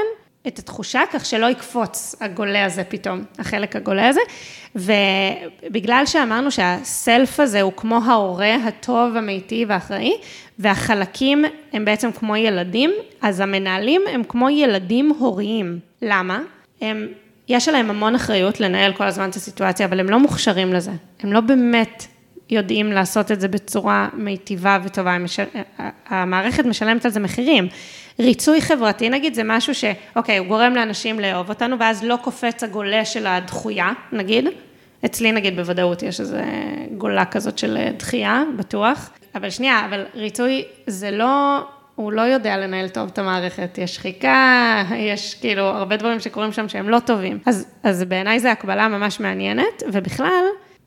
את 0.48 0.60
התחושה 0.60 1.02
כך 1.14 1.26
שלא 1.26 1.46
יקפוץ 1.46 2.16
הגולה 2.22 2.66
הזה 2.66 2.84
פתאום, 2.84 3.24
החלק 3.40 3.76
הגולה 3.76 4.10
הזה, 4.10 4.22
ובגלל 4.76 6.04
שאמרנו 6.06 6.52
שהסלף 6.52 7.40
הזה 7.40 7.62
הוא 7.62 7.74
כמו 7.76 8.00
ההורה 8.06 8.56
הטוב, 8.56 9.16
המיטיב 9.16 9.70
והאחראי, 9.70 10.14
והחלקים 10.60 11.46
הם 11.74 11.86
בעצם 11.86 12.12
כמו 12.12 12.36
ילדים, 12.36 12.92
אז 13.22 13.40
המנהלים 13.40 14.02
הם 14.08 14.24
כמו 14.24 14.50
ילדים 14.50 15.10
הוריים. 15.20 15.80
למה? 16.02 16.42
הם, 16.82 17.08
יש 17.50 17.68
עליהם 17.68 17.90
המון 17.90 18.16
אחריות 18.16 18.60
לנהל 18.60 18.94
כל 18.94 19.04
הזמן 19.04 19.30
את 19.30 19.36
הסיטואציה, 19.36 19.86
אבל 19.86 20.00
הם 20.00 20.10
לא 20.10 20.20
מוכשרים 20.20 20.74
לזה. 20.74 20.92
הם 21.20 21.34
לא 21.34 21.40
באמת 21.40 22.06
יודעים 22.50 22.92
לעשות 22.92 23.32
את 23.32 23.42
זה 23.42 23.48
בצורה 23.48 24.10
מיטיבה 24.14 24.80
וטובה, 24.84 25.18
משל... 25.18 25.44
המערכת 26.08 26.66
משלמת 26.66 27.06
על 27.06 27.12
זה 27.12 27.20
מחירים. 27.20 27.68
ריצוי 28.20 28.62
חברתי 28.62 29.10
נגיד 29.10 29.34
זה 29.34 29.42
משהו 29.46 29.74
שאוקיי, 29.76 30.38
הוא 30.38 30.48
גורם 30.48 30.76
לאנשים 30.76 31.20
לאהוב 31.20 31.50
אותנו, 31.50 31.80
ואז 31.80 32.04
לא 32.04 32.18
קופץ 32.22 32.64
הגולה 32.64 33.06
של 33.06 33.28
הדחויה, 33.28 33.92
נגיד. 34.12 34.46
אצלי 35.06 35.32
נגיד 35.32 35.56
בוודאות 35.56 36.04
יש 36.04 36.20
איזו 36.20 36.38
גולה 36.98 37.26
כזאת 37.26 37.58
של 37.58 37.78
דחייה, 37.98 38.44
בטוח. 38.56 39.10
אבל 39.36 39.50
שנייה, 39.50 39.86
אבל 39.86 40.04
ריצוי 40.16 40.64
זה 40.88 41.12
לא, 41.12 41.60
הוא 41.96 42.12
לא 42.12 42.22
יודע 42.22 42.58
לנהל 42.58 42.90
טוב 42.90 43.10
את 43.14 43.20
המערכת, 43.20 43.78
יש 43.78 43.96
שחיקה, 43.96 44.84
יש 44.96 45.36
כאילו 45.36 45.64
הרבה 45.64 45.98
דברים 45.98 46.20
שקורים 46.20 46.52
שם 46.52 46.70
שהם 46.70 46.90
לא 46.90 47.00
טובים. 47.00 47.40
אז, 47.46 47.68
אז 47.84 48.04
בעיניי 48.04 48.40
זו 48.40 48.48
הקבלה 48.48 48.88
ממש 48.88 49.20
מעניינת, 49.20 49.84
ובכלל, 49.92 50.44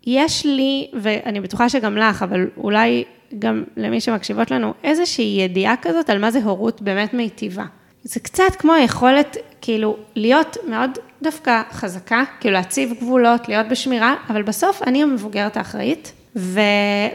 יש 0.07 0.47
לי, 0.47 0.91
ואני 1.03 1.41
בטוחה 1.41 1.69
שגם 1.69 1.97
לך, 1.97 2.23
אבל 2.23 2.47
אולי 2.57 3.05
גם 3.39 3.65
למי 3.77 4.01
שמקשיבות 4.01 4.51
לנו, 4.51 4.75
איזושהי 4.85 5.41
ידיעה 5.41 5.75
כזאת 5.83 6.11
על 6.11 6.19
מה 6.19 6.31
זה 6.31 6.39
הורות 6.45 6.83
באמת 6.83 7.15
מיטיבה. 7.15 7.65
זה 8.03 8.21
קצת 8.21 8.57
כמו 8.59 8.73
היכולת, 8.73 9.37
כאילו, 9.61 9.97
להיות 10.17 10.57
מאוד 10.69 10.91
דווקא 11.23 11.63
חזקה, 11.73 12.23
כאילו 12.41 12.55
להציב 12.55 12.93
גבולות, 13.01 13.49
להיות 13.49 13.69
בשמירה, 13.69 14.15
אבל 14.29 14.43
בסוף 14.43 14.83
אני 14.83 15.03
המבוגרת 15.03 15.57
האחראית, 15.57 16.13
ו... 16.39 16.61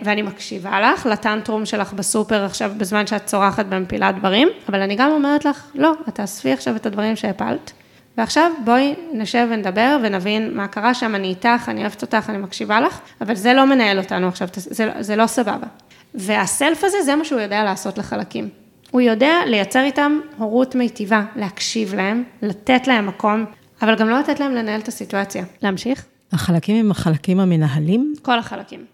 ואני 0.01 0.21
מקשיבה 0.21 0.81
לך 0.81 1.05
לטנטרום 1.05 1.65
שלך 1.65 1.93
בסופר 1.93 2.45
עכשיו, 2.45 2.71
בזמן 2.77 3.07
שאת 3.07 3.25
צורחת 3.25 3.65
במפילה 3.65 4.11
דברים, 4.11 4.47
אבל 4.69 4.81
אני 4.81 4.95
גם 4.95 5.11
אומרת 5.11 5.45
לך, 5.45 5.65
לא, 5.75 5.93
את 6.07 6.15
תאספי 6.15 6.51
עכשיו 6.51 6.75
את 6.75 6.85
הדברים 6.85 7.15
שהפלת, 7.15 7.71
ועכשיו 8.17 8.51
בואי 8.65 8.95
נשב 9.13 9.47
ונדבר 9.51 9.97
ונבין 10.03 10.57
מה 10.57 10.67
קרה 10.67 10.93
שם, 10.93 11.15
אני 11.15 11.27
איתך, 11.27 11.65
אני 11.67 11.81
אוהבת 11.81 12.01
אותך, 12.01 12.29
אני 12.29 12.37
מקשיבה 12.37 12.81
לך, 12.81 12.99
אבל 13.21 13.35
זה 13.35 13.53
לא 13.53 13.65
מנהל 13.65 13.99
אותנו 13.99 14.27
עכשיו, 14.27 14.47
זה, 14.55 14.91
זה 14.99 15.15
לא 15.15 15.27
סבבה. 15.27 15.67
והסלף 16.13 16.83
הזה, 16.83 17.01
זה 17.01 17.15
מה 17.15 17.25
שהוא 17.25 17.39
יודע 17.41 17.63
לעשות 17.63 17.97
לחלקים. 17.97 18.49
הוא 18.91 19.01
יודע 19.01 19.33
לייצר 19.45 19.83
איתם 19.83 20.19
הורות 20.37 20.75
מיטיבה, 20.75 21.23
להקשיב 21.35 21.95
להם, 21.95 22.23
לתת 22.41 22.87
להם 22.87 23.07
מקום, 23.07 23.45
אבל 23.81 23.95
גם 23.95 24.09
לא 24.09 24.19
לתת 24.19 24.39
להם 24.39 24.51
לנהל 24.51 24.79
את 24.79 24.87
הסיטואציה. 24.87 25.43
להמשיך? 25.61 26.05
החלקים 26.33 26.75
הם 26.75 26.91
החלקים 26.91 27.39
המנהלים? 27.39 28.13
כל 28.21 28.39
החלקים. 28.39 28.85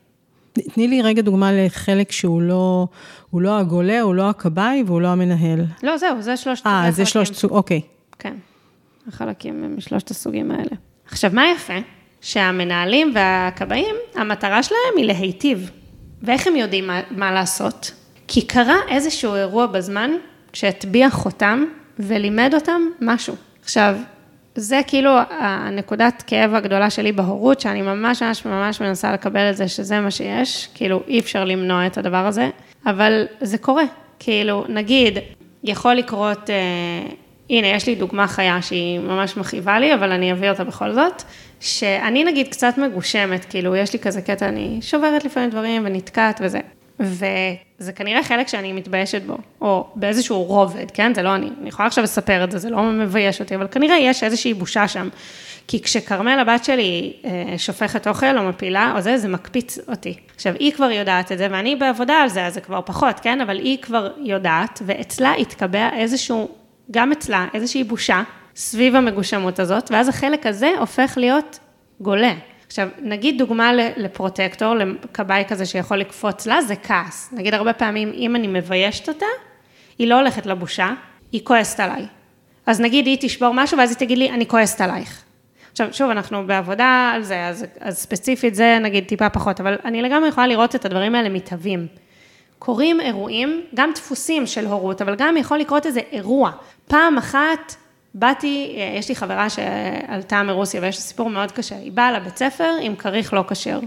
תני 0.73 0.87
לי 0.87 1.01
רגע 1.01 1.21
דוגמה 1.21 1.51
לחלק 1.53 2.11
שהוא 2.11 2.41
לא, 2.41 2.87
הוא 3.29 3.41
לא 3.41 3.57
הגולה, 3.57 4.01
הוא 4.01 4.15
לא 4.15 4.29
הכבאי 4.29 4.83
והוא 4.85 5.01
לא 5.01 5.07
המנהל. 5.07 5.65
לא, 5.83 5.97
זהו, 5.97 6.21
זה 6.21 6.37
שלושת 6.37 6.65
החלקים. 6.65 6.85
אה, 6.85 6.91
זה 6.91 7.05
שלושת 7.05 7.33
סוג, 7.33 7.51
אוקיי. 7.51 7.81
כן, 8.19 8.35
החלקים 9.07 9.63
הם 9.63 9.77
משלושת 9.77 10.11
הסוגים 10.11 10.51
האלה. 10.51 10.75
עכשיו, 11.05 11.31
מה 11.33 11.43
יפה? 11.55 11.73
שהמנהלים 12.21 13.11
והכבאים, 13.15 13.95
המטרה 14.15 14.63
שלהם 14.63 14.97
היא 14.97 15.05
להיטיב. 15.05 15.71
ואיך 16.23 16.47
הם 16.47 16.55
יודעים 16.55 16.87
מה, 16.87 17.01
מה 17.11 17.31
לעשות? 17.31 17.91
כי 18.27 18.47
קרה 18.47 18.77
איזשהו 18.89 19.35
אירוע 19.35 19.65
בזמן 19.65 20.11
שהטביע 20.53 21.09
חותם 21.09 21.65
ולימד 21.99 22.51
אותם 22.53 22.81
משהו. 23.01 23.35
עכשיו, 23.63 23.95
זה 24.59 24.81
כאילו 24.87 25.11
הנקודת 25.29 26.23
כאב 26.27 26.53
הגדולה 26.53 26.89
שלי 26.89 27.11
בהורות, 27.11 27.59
שאני 27.59 27.81
ממש 27.81 28.21
ממש 28.21 28.45
ממש 28.45 28.81
מנסה 28.81 29.13
לקבל 29.13 29.49
את 29.49 29.57
זה 29.57 29.67
שזה 29.67 29.99
מה 29.99 30.11
שיש, 30.11 30.69
כאילו 30.73 31.01
אי 31.07 31.19
אפשר 31.19 31.45
למנוע 31.45 31.87
את 31.87 31.97
הדבר 31.97 32.25
הזה, 32.25 32.49
אבל 32.85 33.25
זה 33.41 33.57
קורה. 33.57 33.83
כאילו, 34.19 34.65
נגיד, 34.69 35.17
יכול 35.63 35.93
לקרות, 35.93 36.49
אה, 36.49 36.55
הנה, 37.49 37.67
יש 37.67 37.87
לי 37.87 37.95
דוגמה 37.95 38.27
חיה 38.27 38.61
שהיא 38.61 38.99
ממש 38.99 39.37
מכאיבה 39.37 39.79
לי, 39.79 39.93
אבל 39.93 40.11
אני 40.11 40.31
אביא 40.31 40.49
אותה 40.49 40.63
בכל 40.63 40.93
זאת, 40.93 41.23
שאני 41.59 42.23
נגיד 42.23 42.47
קצת 42.47 42.77
מגושמת, 42.77 43.45
כאילו, 43.45 43.75
יש 43.75 43.93
לי 43.93 43.99
כזה 43.99 44.21
קטע, 44.21 44.47
אני 44.47 44.77
שוברת 44.81 45.25
לפעמים 45.25 45.49
דברים 45.49 45.81
ונתקעת 45.85 46.41
וזה. 46.43 46.59
וזה 47.00 47.91
כנראה 47.96 48.24
חלק 48.24 48.48
שאני 48.48 48.74
מתביישת 48.74 49.22
בו, 49.22 49.38
או 49.62 49.88
באיזשהו 49.96 50.44
רובד, 50.44 50.91
כן? 50.91 51.13
זה 51.13 51.22
לא 51.22 51.36
אני. 51.36 51.50
אני 51.62 51.70
יכולה 51.70 51.88
עכשיו 51.88 52.03
לספר 52.03 52.44
את 52.44 52.51
זה, 52.51 52.58
זה 52.58 52.70
לא 52.70 52.84
מבייש 52.84 53.41
אותי, 53.41 53.56
אבל 53.56 53.68
כנראה 53.72 53.98
יש 53.98 54.24
איזושהי 54.24 54.53
בושה 54.53 54.88
שם. 54.88 55.10
כי 55.68 55.82
כשכרמל 55.82 56.39
הבת 56.39 56.63
שלי 56.63 57.13
אה, 57.25 57.53
שופכת 57.58 58.08
אוכל 58.08 58.38
או 58.38 58.44
מפילה 58.44 58.94
או 58.96 59.01
זה, 59.01 59.18
זה 59.18 59.27
מקפיץ 59.27 59.79
אותי. 59.88 60.18
עכשיו, 60.36 60.53
היא 60.60 60.72
כבר 60.72 60.91
יודעת 60.91 61.32
את 61.32 61.38
זה, 61.38 61.48
ואני 61.51 61.75
בעבודה 61.75 62.13
על 62.13 62.29
זה, 62.29 62.46
אז 62.46 62.53
זה 62.53 62.62
כבר 62.62 62.82
פחות, 62.86 63.20
כן? 63.20 63.41
אבל 63.41 63.58
היא 63.58 63.77
כבר 63.82 64.12
יודעת, 64.18 64.82
ואצלה 64.86 65.34
התקבע 65.34 65.89
איזשהו, 65.94 66.50
גם 66.91 67.12
אצלה, 67.12 67.48
איזושהי 67.53 67.84
בושה 67.84 68.24
סביב 68.56 68.96
המגושמות 68.96 69.60
הזאת, 69.60 69.91
ואז 69.91 70.10
החלק 70.10 70.46
הזה 70.46 70.72
הופך 70.79 71.13
להיות 71.18 71.60
גולה. 72.01 72.34
עכשיו, 72.69 72.88
נגיד 73.01 73.38
דוגמה 73.38 73.73
לפרוטקטור, 73.73 74.75
לכבאי 74.75 75.43
כזה 75.47 75.65
שיכול 75.65 75.97
לקפוץ 75.97 76.45
לה, 76.45 76.61
זה 76.61 76.75
כעס. 76.75 77.29
נגיד 77.31 77.53
הרבה 77.53 77.73
פעמים, 77.73 78.11
אם 78.13 78.35
אני 78.35 78.47
מביישת 78.47 79.09
אותה, 79.09 79.25
היא 79.97 80.07
לא 80.07 80.15
הולכת 80.15 80.45
לבושה, 80.45 80.93
היא 81.31 81.41
כועסת 81.43 81.79
עליי. 81.79 82.05
אז 82.65 82.79
נגיד 82.79 83.05
היא 83.05 83.17
תשבור 83.21 83.53
משהו, 83.53 83.77
ואז 83.77 83.89
היא 83.89 83.97
תגיד 83.97 84.17
לי, 84.17 84.29
אני 84.29 84.47
כועסת 84.47 84.81
עלייך. 84.81 85.23
עכשיו, 85.71 85.88
שוב, 85.91 86.09
אנחנו 86.09 86.47
בעבודה 86.47 87.11
על 87.15 87.23
זה, 87.23 87.47
אז, 87.47 87.65
אז 87.79 87.97
ספציפית 87.97 88.55
זה 88.55 88.77
נגיד 88.81 89.03
טיפה 89.03 89.29
פחות, 89.29 89.59
אבל 89.59 89.75
אני 89.85 90.01
לגמרי 90.01 90.29
יכולה 90.29 90.47
לראות 90.47 90.75
את 90.75 90.85
הדברים 90.85 91.15
האלה 91.15 91.29
מתהווים. 91.29 91.88
קורים 92.59 93.01
אירועים, 93.01 93.61
גם 93.75 93.91
דפוסים 93.95 94.47
של 94.47 94.65
הורות, 94.65 95.01
אבל 95.01 95.15
גם 95.15 95.38
יכול 95.38 95.57
לקרות 95.57 95.85
איזה 95.85 96.01
אירוע. 96.11 96.51
פעם 96.88 97.17
אחת 97.17 97.75
באתי, 98.13 98.75
יש 98.97 99.09
לי 99.09 99.15
חברה 99.15 99.49
שעלתה 99.49 100.43
מרוסיה 100.43 100.81
ויש 100.81 100.95
לה 100.95 101.01
סיפור 101.01 101.29
מאוד 101.29 101.51
קשה, 101.51 101.75
היא 101.75 101.91
באה 101.91 102.11
לבית 102.11 102.37
ספר 102.37 102.71
עם 102.81 102.95
כריך 102.95 103.33
לא 103.33 103.43
כשר. 103.47 103.79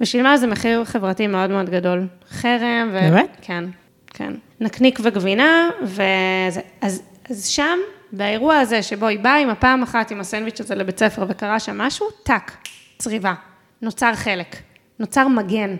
ושילמה 0.00 0.30
על 0.30 0.36
זה 0.36 0.46
מחיר 0.46 0.84
חברתי 0.84 1.26
מאוד 1.26 1.50
מאוד 1.50 1.70
גדול. 1.70 2.06
חרם 2.28 2.90
ו... 2.92 3.00
באמת? 3.00 3.36
כן, 3.42 3.64
כן. 4.06 4.32
נקניק 4.60 4.98
וגבינה, 5.02 5.70
וזה... 5.82 6.60
אז, 6.80 7.02
אז 7.30 7.46
שם, 7.46 7.78
באירוע 8.12 8.56
הזה 8.56 8.82
שבו 8.82 9.06
היא 9.06 9.18
באה 9.18 9.38
עם 9.38 9.50
הפעם 9.50 9.82
אחת 9.82 10.10
עם 10.10 10.20
הסנדוויץ' 10.20 10.60
הזה 10.60 10.74
לבית 10.74 10.98
ספר 10.98 11.24
וקרה 11.28 11.60
שם 11.60 11.78
משהו, 11.78 12.06
טאק, 12.22 12.56
צריבה. 12.98 13.34
נוצר 13.82 14.14
חלק, 14.14 14.56
נוצר 14.98 15.28
מגן. 15.28 15.76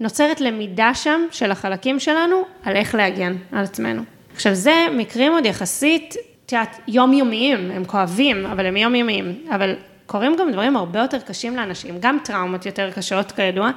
נוצרת 0.00 0.40
למידה 0.40 0.94
שם 0.94 1.20
של 1.30 1.50
החלקים 1.50 2.00
שלנו 2.00 2.42
על 2.62 2.76
איך 2.76 2.94
להגן 2.94 3.36
על 3.52 3.64
עצמנו. 3.64 4.02
עכשיו, 4.34 4.54
זה 4.54 4.86
מקרים 4.92 5.32
עוד 5.32 5.46
יחסית 5.46 6.14
את 6.48 6.52
יודעת, 6.52 6.80
יומיומיים, 6.88 7.70
הם 7.70 7.84
כואבים, 7.84 8.46
אבל 8.46 8.66
הם 8.66 8.76
יומיומיים. 8.76 9.38
אבל 9.54 9.74
קורים 10.06 10.36
גם 10.40 10.52
דברים 10.52 10.76
הרבה 10.76 10.98
יותר 10.98 11.18
קשים 11.18 11.56
לאנשים, 11.56 11.94
גם 12.00 12.18
טראומות 12.24 12.66
יותר 12.66 12.90
קשות 12.90 13.32
כידוע, 13.32 13.70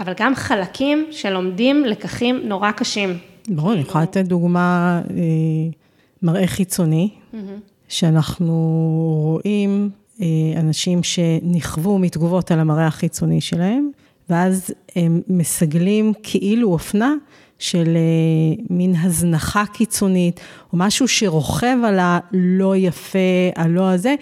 אבל 0.00 0.12
גם 0.20 0.34
חלקים 0.34 1.06
שלומדים 1.10 1.84
לקחים 1.84 2.40
נורא 2.44 2.70
קשים. 2.70 3.18
ברור, 3.48 3.72
אני 3.72 3.80
יכולה 3.80 4.04
לתת 4.04 4.24
דוגמה, 4.24 5.00
אה, 5.10 5.14
מראה 6.22 6.46
חיצוני, 6.46 7.10
שאנחנו 7.88 8.54
רואים 9.22 9.90
אה, 10.20 10.26
אנשים 10.56 11.02
שנכוו 11.02 11.98
מתגובות 11.98 12.50
על 12.50 12.60
המראה 12.60 12.86
החיצוני 12.86 13.40
שלהם, 13.40 13.90
ואז 14.30 14.74
הם 14.96 15.20
מסגלים 15.28 16.12
כאילו 16.22 16.68
אופנה 16.72 17.14
של 17.58 17.96
אה, 17.96 18.62
מין 18.70 18.94
הזנחה 19.02 19.64
קיצונית, 19.72 20.40
או 20.72 20.78
משהו 20.78 21.08
שרוכב 21.08 21.76
על 21.84 21.98
הלא 22.00 22.76
יפה, 22.76 23.18
הלא 23.56 23.90
הזה, 23.90 24.14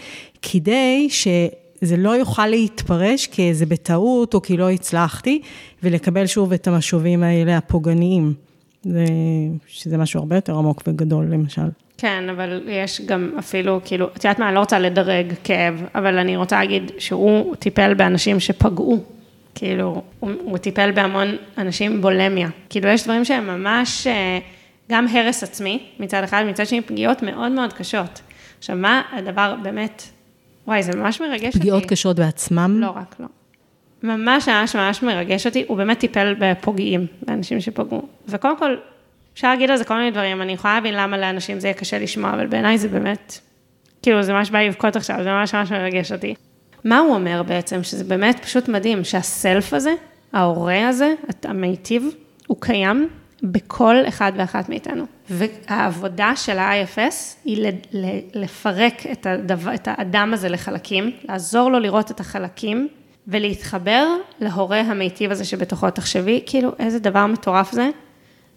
כדי 0.42 1.08
שזה 1.10 1.96
לא 1.96 2.10
יוכל 2.10 2.46
להתפרש 2.46 3.26
כאיזה 3.26 3.66
בטעות, 3.66 4.34
או 4.34 4.42
כי 4.42 4.56
לא 4.56 4.70
הצלחתי, 4.70 5.40
ולקבל 5.82 6.26
שוב 6.26 6.52
את 6.52 6.66
המשובים 6.66 7.22
האלה 7.22 7.56
הפוגעניים. 7.56 8.34
זה, 8.82 9.04
שזה 9.66 9.98
משהו 9.98 10.20
הרבה 10.20 10.36
יותר 10.36 10.58
עמוק 10.58 10.82
וגדול, 10.86 11.26
למשל. 11.30 11.62
כן, 11.98 12.28
אבל 12.30 12.62
יש 12.68 13.00
גם 13.06 13.30
אפילו, 13.38 13.80
כאילו, 13.84 14.06
את 14.06 14.24
יודעת 14.24 14.38
מה, 14.38 14.46
אני 14.46 14.54
לא 14.54 14.60
רוצה 14.60 14.78
לדרג 14.78 15.32
כאב, 15.44 15.82
אבל 15.94 16.18
אני 16.18 16.36
רוצה 16.36 16.58
להגיד 16.58 16.92
שהוא 16.98 17.54
טיפל 17.56 17.94
באנשים 17.94 18.40
שפגעו 18.40 18.98
כאילו, 19.54 20.02
הוא, 20.21 20.30
הוא 20.42 20.59
טיפל 20.59 20.90
בהמון 20.90 21.37
אנשים 21.59 21.92
עם 21.92 22.00
בולמיה. 22.00 22.49
כאילו, 22.68 22.88
יש 22.88 23.04
דברים 23.04 23.25
שהם 23.25 23.47
ממש, 23.47 24.06
אה, 24.06 24.38
גם 24.90 25.06
הרס 25.12 25.42
עצמי 25.42 25.87
מצד 25.99 26.23
אחד, 26.25 26.44
מצד 26.49 26.66
שני 26.66 26.80
פגיעות 26.80 27.23
מאוד 27.23 27.52
מאוד 27.52 27.73
קשות. 27.73 28.21
עכשיו, 28.59 28.76
מה 28.76 29.02
הדבר 29.12 29.54
באמת, 29.62 30.02
וואי, 30.66 30.82
זה 30.82 30.92
ממש 30.97 31.21
מרגש 31.21 31.38
פגיעות 31.38 31.54
אותי. 31.54 31.59
פגיעות 31.59 31.87
קשות 31.87 32.16
בעצמם? 32.16 32.76
לא 32.80 32.90
רק, 32.97 33.16
לא. 33.21 33.26
ממש 34.02 34.49
ממש 34.49 34.76
ממש 34.76 35.02
מרגש 35.02 35.47
אותי, 35.47 35.64
הוא 35.68 35.76
באמת 35.76 35.99
טיפל 35.99 36.35
בפוגעים, 36.38 37.06
באנשים 37.23 37.61
שפגעו. 37.61 38.02
וקודם 38.28 38.59
כל, 38.59 38.76
אפשר 39.35 39.49
להגיד 39.49 39.71
על 39.71 39.76
זה 39.76 39.85
כל 39.85 39.97
מיני 39.97 40.11
דברים, 40.11 40.42
אני 40.42 40.52
יכולה 40.52 40.75
להבין 40.75 40.94
למה 40.94 41.18
לאנשים 41.18 41.61
זה 41.61 41.66
יהיה 41.66 41.75
קשה 41.75 41.99
לשמוע, 41.99 42.30
אבל 42.30 42.47
בעיניי 42.47 42.78
זה 42.78 42.88
באמת, 42.88 43.38
כאילו, 44.02 44.23
זה 44.23 44.32
ממש 44.32 44.50
בא 44.50 44.59
לבכות 44.59 44.97
עכשיו, 44.97 45.16
זה 45.23 45.30
ממש 45.30 45.54
ממש 45.54 45.73
מרגש 45.73 46.12
אותי. 46.12 46.35
מה 46.84 46.98
הוא 46.98 47.14
אומר 47.14 47.42
בעצם? 47.42 47.82
שזה 47.82 48.04
באמת 48.04 48.44
פשוט 48.44 48.68
מדהים, 48.68 49.04
שהסלף 49.04 49.74
הזה, 49.74 49.94
ההורה 50.32 50.88
הזה, 50.88 51.14
המיטיב, 51.44 52.08
הוא 52.46 52.56
קיים 52.60 53.08
בכל 53.42 53.96
אחד 54.08 54.32
ואחת 54.36 54.68
מאיתנו. 54.68 55.04
והעבודה 55.30 56.32
של 56.36 56.58
ה-IFS 56.58 57.14
היא 57.44 57.66
לפרק 58.34 59.06
את, 59.12 59.26
הדבר, 59.26 59.74
את 59.74 59.88
האדם 59.90 60.34
הזה 60.34 60.48
לחלקים, 60.48 61.10
לעזור 61.28 61.70
לו 61.70 61.78
לראות 61.78 62.10
את 62.10 62.20
החלקים 62.20 62.88
ולהתחבר 63.28 64.06
להורה 64.40 64.80
המיטיב 64.80 65.30
הזה 65.30 65.44
שבתוכו. 65.44 65.90
תחשבי, 65.90 66.42
כאילו, 66.46 66.72
איזה 66.78 66.98
דבר 66.98 67.26
מטורף 67.26 67.72
זה. 67.72 67.90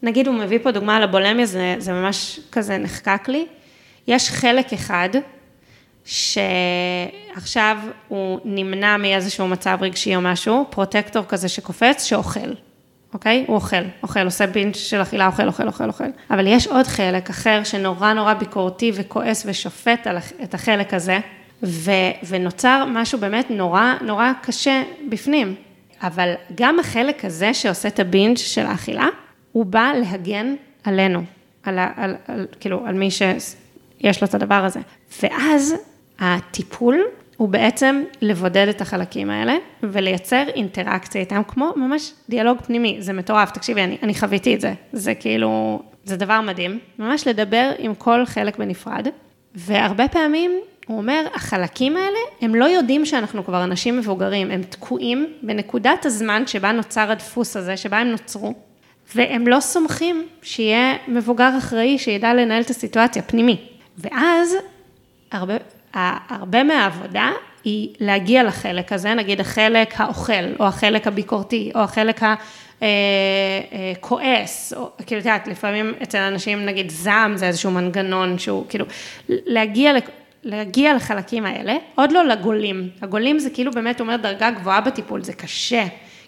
נגיד, 0.03 0.27
הוא 0.27 0.35
מביא 0.35 0.59
פה 0.63 0.71
דוגמה 0.71 0.95
על 0.95 1.03
הבולמיה, 1.03 1.45
זה, 1.45 1.75
זה 1.77 1.93
ממש 1.93 2.39
כזה 2.51 2.77
נחקק 2.77 3.27
לי. 3.27 3.45
יש 4.07 4.29
חלק 4.29 4.73
אחד 4.73 5.09
שעכשיו 6.05 7.77
הוא 8.07 8.39
נמנע 8.45 8.97
מאיזשהו 8.97 9.47
מצב 9.47 9.77
רגשי 9.81 10.15
או 10.15 10.21
משהו, 10.21 10.65
פרוטקטור 10.69 11.23
כזה 11.25 11.49
שקופץ, 11.49 12.03
שאוכל, 12.03 12.53
אוקיי? 13.13 13.45
הוא 13.47 13.55
אוכל, 13.55 13.83
אוכל, 14.03 14.25
עושה 14.25 14.47
בינץ' 14.47 14.75
של 14.75 15.01
אכילה, 15.01 15.27
אוכל, 15.27 15.47
אוכל, 15.47 15.67
אוכל, 15.67 15.87
אוכל. 15.87 16.03
אבל 16.31 16.47
יש 16.47 16.67
עוד 16.67 16.87
חלק 16.87 17.29
אחר 17.29 17.63
שנורא 17.63 18.13
נורא 18.13 18.33
ביקורתי 18.33 18.91
וכועס 18.95 19.43
ושופט 19.45 20.07
על, 20.07 20.17
את 20.43 20.53
החלק 20.53 20.93
הזה, 20.93 21.19
ו, 21.63 21.91
ונוצר 22.27 22.85
משהו 22.87 23.19
באמת 23.19 23.51
נורא 23.51 23.93
נורא 24.01 24.31
קשה 24.41 24.83
בפנים. 25.09 25.55
אבל 26.01 26.33
גם 26.55 26.79
החלק 26.79 27.25
הזה 27.25 27.53
שעושה 27.53 27.87
את 27.87 27.99
הבינץ' 27.99 28.39
של 28.39 28.65
האכילה, 28.65 29.07
הוא 29.51 29.65
בא 29.65 29.91
להגן 30.01 30.55
עלינו, 30.83 31.23
על, 31.63 31.79
על, 31.79 31.89
על, 31.95 32.15
על, 32.27 32.47
כאילו, 32.59 32.85
על 32.85 32.93
מי 32.93 33.11
שיש 33.11 34.21
לו 34.21 34.27
את 34.27 34.33
הדבר 34.33 34.65
הזה. 34.65 34.79
ואז 35.21 35.75
הטיפול 36.19 37.01
הוא 37.37 37.49
בעצם 37.49 38.03
לבודד 38.21 38.67
את 38.67 38.81
החלקים 38.81 39.29
האלה 39.29 39.55
ולייצר 39.83 40.43
אינטראקציה 40.55 41.21
איתם, 41.21 41.41
כמו 41.47 41.73
ממש 41.75 42.13
דיאלוג 42.29 42.57
פנימי, 42.61 42.97
זה 42.99 43.13
מטורף, 43.13 43.51
תקשיבי, 43.51 43.83
אני, 43.83 43.97
אני 44.03 44.15
חוויתי 44.15 44.55
את 44.55 44.61
זה, 44.61 44.73
זה 44.93 45.15
כאילו, 45.15 45.81
זה 46.03 46.17
דבר 46.17 46.41
מדהים, 46.41 46.79
ממש 46.99 47.27
לדבר 47.27 47.71
עם 47.77 47.95
כל 47.95 48.25
חלק 48.25 48.57
בנפרד, 48.57 49.07
והרבה 49.55 50.07
פעמים 50.07 50.51
הוא 50.87 50.97
אומר, 50.97 51.25
החלקים 51.33 51.97
האלה, 51.97 52.17
הם 52.41 52.55
לא 52.55 52.65
יודעים 52.65 53.05
שאנחנו 53.05 53.45
כבר 53.45 53.63
אנשים 53.63 53.97
מבוגרים, 53.97 54.51
הם 54.51 54.63
תקועים 54.63 55.33
בנקודת 55.41 56.05
הזמן 56.05 56.47
שבה 56.47 56.71
נוצר 56.71 57.11
הדפוס 57.11 57.57
הזה, 57.57 57.77
שבה 57.77 57.97
הם 57.97 58.07
נוצרו, 58.07 58.53
והם 59.15 59.47
לא 59.47 59.59
סומכים 59.59 60.27
שיהיה 60.41 60.93
מבוגר 61.07 61.57
אחראי 61.57 61.97
שידע 61.97 62.33
לנהל 62.33 62.61
את 62.61 62.69
הסיטואציה 62.69 63.21
פנימי. 63.21 63.57
ואז 63.97 64.55
הרבה, 65.31 65.53
הרבה 66.29 66.63
מהעבודה 66.63 67.31
היא 67.63 67.89
להגיע 67.99 68.43
לחלק 68.43 68.93
הזה, 68.93 69.13
נגיד 69.13 69.41
החלק 69.41 69.93
האוכל, 69.97 70.33
או 70.59 70.65
החלק 70.65 71.07
הביקורתי, 71.07 71.71
או 71.75 71.79
החלק 71.79 72.21
הכועס, 72.81 74.73
או 74.73 74.89
כאילו, 75.05 75.21
את 75.21 75.25
יודעת, 75.25 75.47
לפעמים 75.47 75.93
אצל 76.03 76.17
אנשים, 76.17 76.65
נגיד 76.65 76.89
זעם 76.89 77.37
זה 77.37 77.47
איזשהו 77.47 77.71
מנגנון 77.71 78.39
שהוא, 78.39 78.65
כאילו, 78.69 78.85
להגיע, 79.29 79.93
להגיע 80.43 80.93
לחלקים 80.93 81.45
האלה, 81.45 81.75
עוד 81.95 82.11
לא 82.11 82.25
לגולים, 82.25 82.89
הגולים 83.01 83.39
זה 83.39 83.49
כאילו 83.49 83.71
באמת 83.71 83.99
אומר 83.99 84.15
דרגה 84.15 84.51
גבוהה 84.51 84.81
בטיפול, 84.81 85.23
זה 85.23 85.33
קשה, 85.33 85.83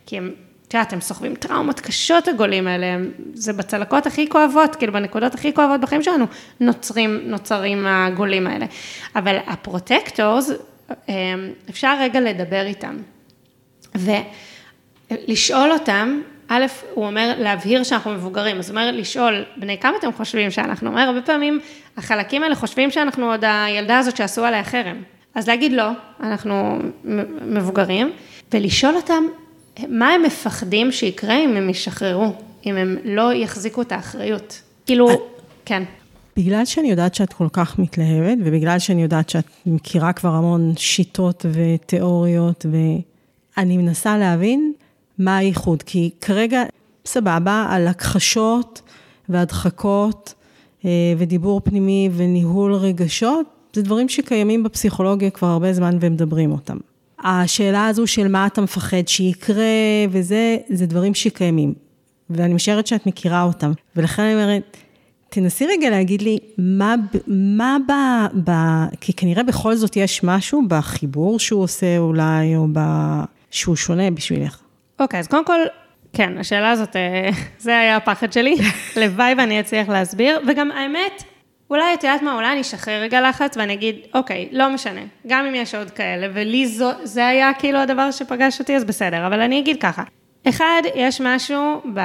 כי 0.06 0.18
הם 0.18 0.32
את 0.68 0.74
יודעת, 0.74 0.94
הם 0.94 1.02
סוחבים 1.02 1.36
טראומות 1.36 1.80
קשות 1.80 2.28
הגולים 2.28 2.68
האלה, 2.68 2.98
זה 3.34 3.54
בצלקות 3.54 4.08
הכי 4.08 4.30
כואבות, 4.30 4.76
כאילו 4.76 4.94
בנקודות 4.94 5.34
הכי 5.34 5.54
כואבות 5.54 5.82
בחיים 5.82 6.04
שלנו, 6.04 6.26
נוצרים, 6.60 7.20
נוצרים 7.24 7.86
הגולים 7.88 8.48
האלה. 8.48 8.66
אבל 9.16 9.38
ה 9.48 9.56
protectors, 9.56 10.52
אפשר 11.70 11.96
רגע 12.00 12.20
לדבר 12.22 12.66
איתם. 12.66 12.98
ולשאול 13.96 15.72
אותם, 15.72 16.22
א', 16.48 16.66
הוא 16.94 17.06
אומר 17.06 17.34
להבהיר 17.38 17.84
שאנחנו 17.84 18.12
מבוגרים, 18.12 18.60
אז 18.60 18.70
הוא 18.70 18.80
אומר 18.80 18.92
לשאול, 18.92 19.44
בני 19.58 19.78
כמה 19.78 19.98
אתם 19.98 20.14
חושבים 20.14 20.52
שאנחנו? 20.52 20.90
אומר, 20.90 21.02
הרבה 21.02 21.22
פעמים 21.22 21.60
החלקים 21.98 22.44
האלה 22.44 22.56
חושבים 22.56 22.92
שאנחנו 22.92 23.32
עוד 23.32 23.44
הילדה 23.46 23.98
הזאת 23.98 24.18
שעשו 24.18 24.46
עליה 24.46 24.64
חרם. 24.64 25.04
אז 25.36 25.48
להגיד 25.48 25.72
לא, 25.72 25.90
אנחנו 26.20 26.80
מבוגרים, 27.42 28.12
ולשאול 28.54 28.96
אותם 28.96 29.24
מה 29.90 30.10
הם 30.10 30.24
מפחדים 30.24 30.92
שיקרה 30.92 31.40
אם 31.40 31.56
הם 31.58 31.70
ישחררו, 31.70 32.34
אם 32.66 32.76
הם 32.76 32.98
לא 33.04 33.34
יחזיקו 33.34 33.82
את 33.82 33.92
האחריות? 33.92 34.62
כאילו, 34.86 35.10
כן. 35.66 35.84
בגלל 36.38 36.66
שאני 36.66 36.90
יודעת 36.90 37.16
שאת 37.16 37.34
כל 37.34 37.48
כך 37.54 37.80
מתלהבת, 37.80 38.38
ובגלל 38.46 38.80
שאני 38.80 39.04
יודעת 39.04 39.30
שאת 39.30 39.46
מכירה 39.66 40.14
כבר 40.14 40.30
המון 40.30 40.74
שיטות 40.78 41.46
ותיאוריות, 41.52 42.66
ואני 42.72 43.78
מנסה 43.78 44.18
להבין 44.18 44.74
מה 45.18 45.38
הייחוד, 45.38 45.84
כי 45.84 46.10
כרגע, 46.22 46.64
סבבה, 47.06 47.68
על 47.70 47.88
הכחשות 47.88 48.82
והדחקות 49.30 50.34
אה, 50.86 51.14
ודיבור 51.18 51.62
פנימי 51.64 52.10
וניהול 52.14 52.74
רגשות, 52.74 53.46
זה 53.74 53.82
דברים 53.82 54.10
שקיימים 54.10 54.64
בפסיכולוגיה 54.64 55.30
כבר 55.30 55.48
הרבה 55.48 55.74
זמן 55.74 55.98
ומדברים 56.00 56.52
אותם. 56.52 56.78
השאלה 57.24 57.88
הזו 57.88 58.08
של 58.08 58.28
מה 58.28 58.48
אתה 58.48 58.62
מפחד 58.62 59.08
שיקרה 59.08 59.66
וזה, 60.10 60.58
זה 60.70 60.86
דברים 60.86 61.14
שקיימים. 61.14 61.74
ואני 62.30 62.54
משערת 62.54 62.88
שאת 62.88 63.06
מכירה 63.06 63.44
אותם. 63.44 63.72
ולכן 63.96 64.24
אני 64.24 64.34
אומרת, 64.34 64.78
תנסי 65.30 65.66
רגע 65.66 65.90
להגיד 65.90 66.22
לי, 66.22 66.38
מה, 66.58 66.96
מה 67.28 67.78
ב, 67.88 67.92
ב... 68.50 68.52
כי 69.02 69.14
כנראה 69.14 69.44
בכל 69.44 69.76
זאת 69.76 69.96
יש 69.96 70.24
משהו 70.24 70.62
בחיבור 70.68 71.40
שהוא 71.40 71.64
עושה 71.64 71.98
אולי, 71.98 72.56
או 72.56 72.68
ב... 72.74 72.80
שהוא 73.52 73.76
שונה 73.76 74.12
בשבילך. 74.12 74.60
אוקיי, 75.00 75.18
okay, 75.18 75.20
אז 75.20 75.28
קודם 75.28 75.46
כל, 75.46 75.60
כן, 76.14 76.38
השאלה 76.38 76.72
הזאת, 76.72 76.96
אה, 76.96 77.30
זה 77.60 77.80
היה 77.80 77.98
הפחד 77.98 78.34
שלי. 78.34 78.56
לוואי 79.02 79.34
ואני 79.38 79.60
אצליח 79.60 79.90
להסביר, 79.90 80.40
וגם 80.48 80.72
האמת, 80.72 81.24
אולי 81.70 81.94
את 81.94 82.04
יודעת 82.04 82.22
מה, 82.22 82.36
אולי 82.36 82.52
אני 82.52 82.62
אשחרר 82.62 83.02
רגע 83.02 83.30
לחץ 83.30 83.58
ואני 83.58 83.74
אגיד, 83.74 83.96
אוקיי, 84.14 84.50
לא 84.52 84.70
משנה, 84.70 85.02
גם 85.28 85.46
אם 85.46 85.56
יש 85.56 85.76
עוד 85.76 85.92
כאלה, 85.92 86.28
ולי 86.34 86.68
זו, 86.68 86.90
זה 87.04 87.28
היה 87.28 87.52
כאילו 87.60 87.80
הדבר 87.80 88.12
שפגש 88.12 88.60
אותי, 88.60 88.76
אז 88.76 88.84
בסדר, 88.84 89.28
אבל 89.28 89.42
אני 89.42 89.60
אגיד 89.60 89.82
ככה. 89.82 90.04
אחד, 90.50 90.82
יש 90.96 91.22
משהו 91.22 91.82
ב, 91.94 92.02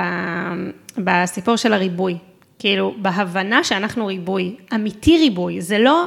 בסיפור 0.98 1.56
של 1.56 1.72
הריבוי, 1.72 2.16
כאילו, 2.58 2.94
בהבנה 2.96 3.64
שאנחנו 3.64 4.06
ריבוי, 4.06 4.56
אמיתי 4.74 5.18
ריבוי, 5.18 5.60
זה 5.60 5.78
לא, 5.78 6.04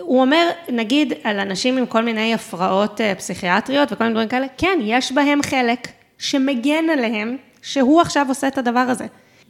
הוא 0.00 0.20
אומר, 0.20 0.48
נגיד, 0.68 1.12
על 1.24 1.40
אנשים 1.40 1.78
עם 1.78 1.86
כל 1.86 2.02
מיני 2.04 2.34
הפרעות 2.34 3.00
אה, 3.00 3.14
פסיכיאטריות 3.14 3.92
וכל 3.92 4.04
מיני 4.04 4.14
דברים 4.14 4.28
כאלה, 4.28 4.46
כן, 4.58 4.78
יש 4.82 5.12
בהם 5.12 5.42
חלק 5.42 5.88
שמגן 6.18 6.90
עליהם, 6.92 7.36
שהוא 7.62 8.00
עכשיו 8.00 8.26
עושה 8.28 8.48
את 8.48 8.58
הדבר 8.58 8.80
הזה. 8.80 9.06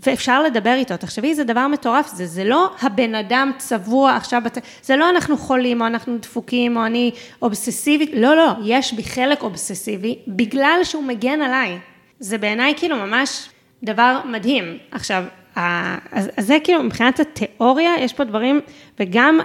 ואפשר 0.07 0.43
לדבר 0.43 0.75
איתו. 0.75 0.97
תחשבי, 0.97 1.35
זה 1.35 1.45
דבר 1.45 1.67
מטורף, 1.67 2.09
זה, 2.09 2.27
זה 2.27 2.45
לא 2.45 2.71
הבן 2.83 3.15
אדם 3.15 3.53
צבוע 3.59 4.17
עכשיו, 4.17 4.43
זה 4.83 4.97
לא 4.97 5.11
אנחנו 5.11 5.37
חולים, 5.37 5.81
או 5.81 5.87
אנחנו 5.87 6.19
דפוקים, 6.19 6.77
או 6.77 6.87
אני 6.87 7.11
אובססיבית, 7.43 8.11
לא, 8.15 8.37
לא, 8.37 8.53
יש 8.65 8.93
בי 8.93 9.05
חלק 9.05 9.43
אובססיבי, 9.43 10.19
בגלל 10.29 10.81
שהוא 10.85 11.05
מגן 11.05 11.43
עליי. 11.43 11.79
זה 12.19 12.39
בעיניי 12.39 12.75
כאילו 12.77 12.97
ממש 12.97 13.49
דבר 13.83 14.21
מדהים. 14.25 14.79
עכשיו, 14.91 15.25
אז, 15.55 16.31
אז 16.37 16.47
זה 16.47 16.59
כאילו, 16.65 16.83
מבחינת 16.83 17.21
התיאוריה, 17.21 17.95
יש 17.99 18.13
פה 18.13 18.25
דברים, 18.25 18.61
וגם 19.01 19.41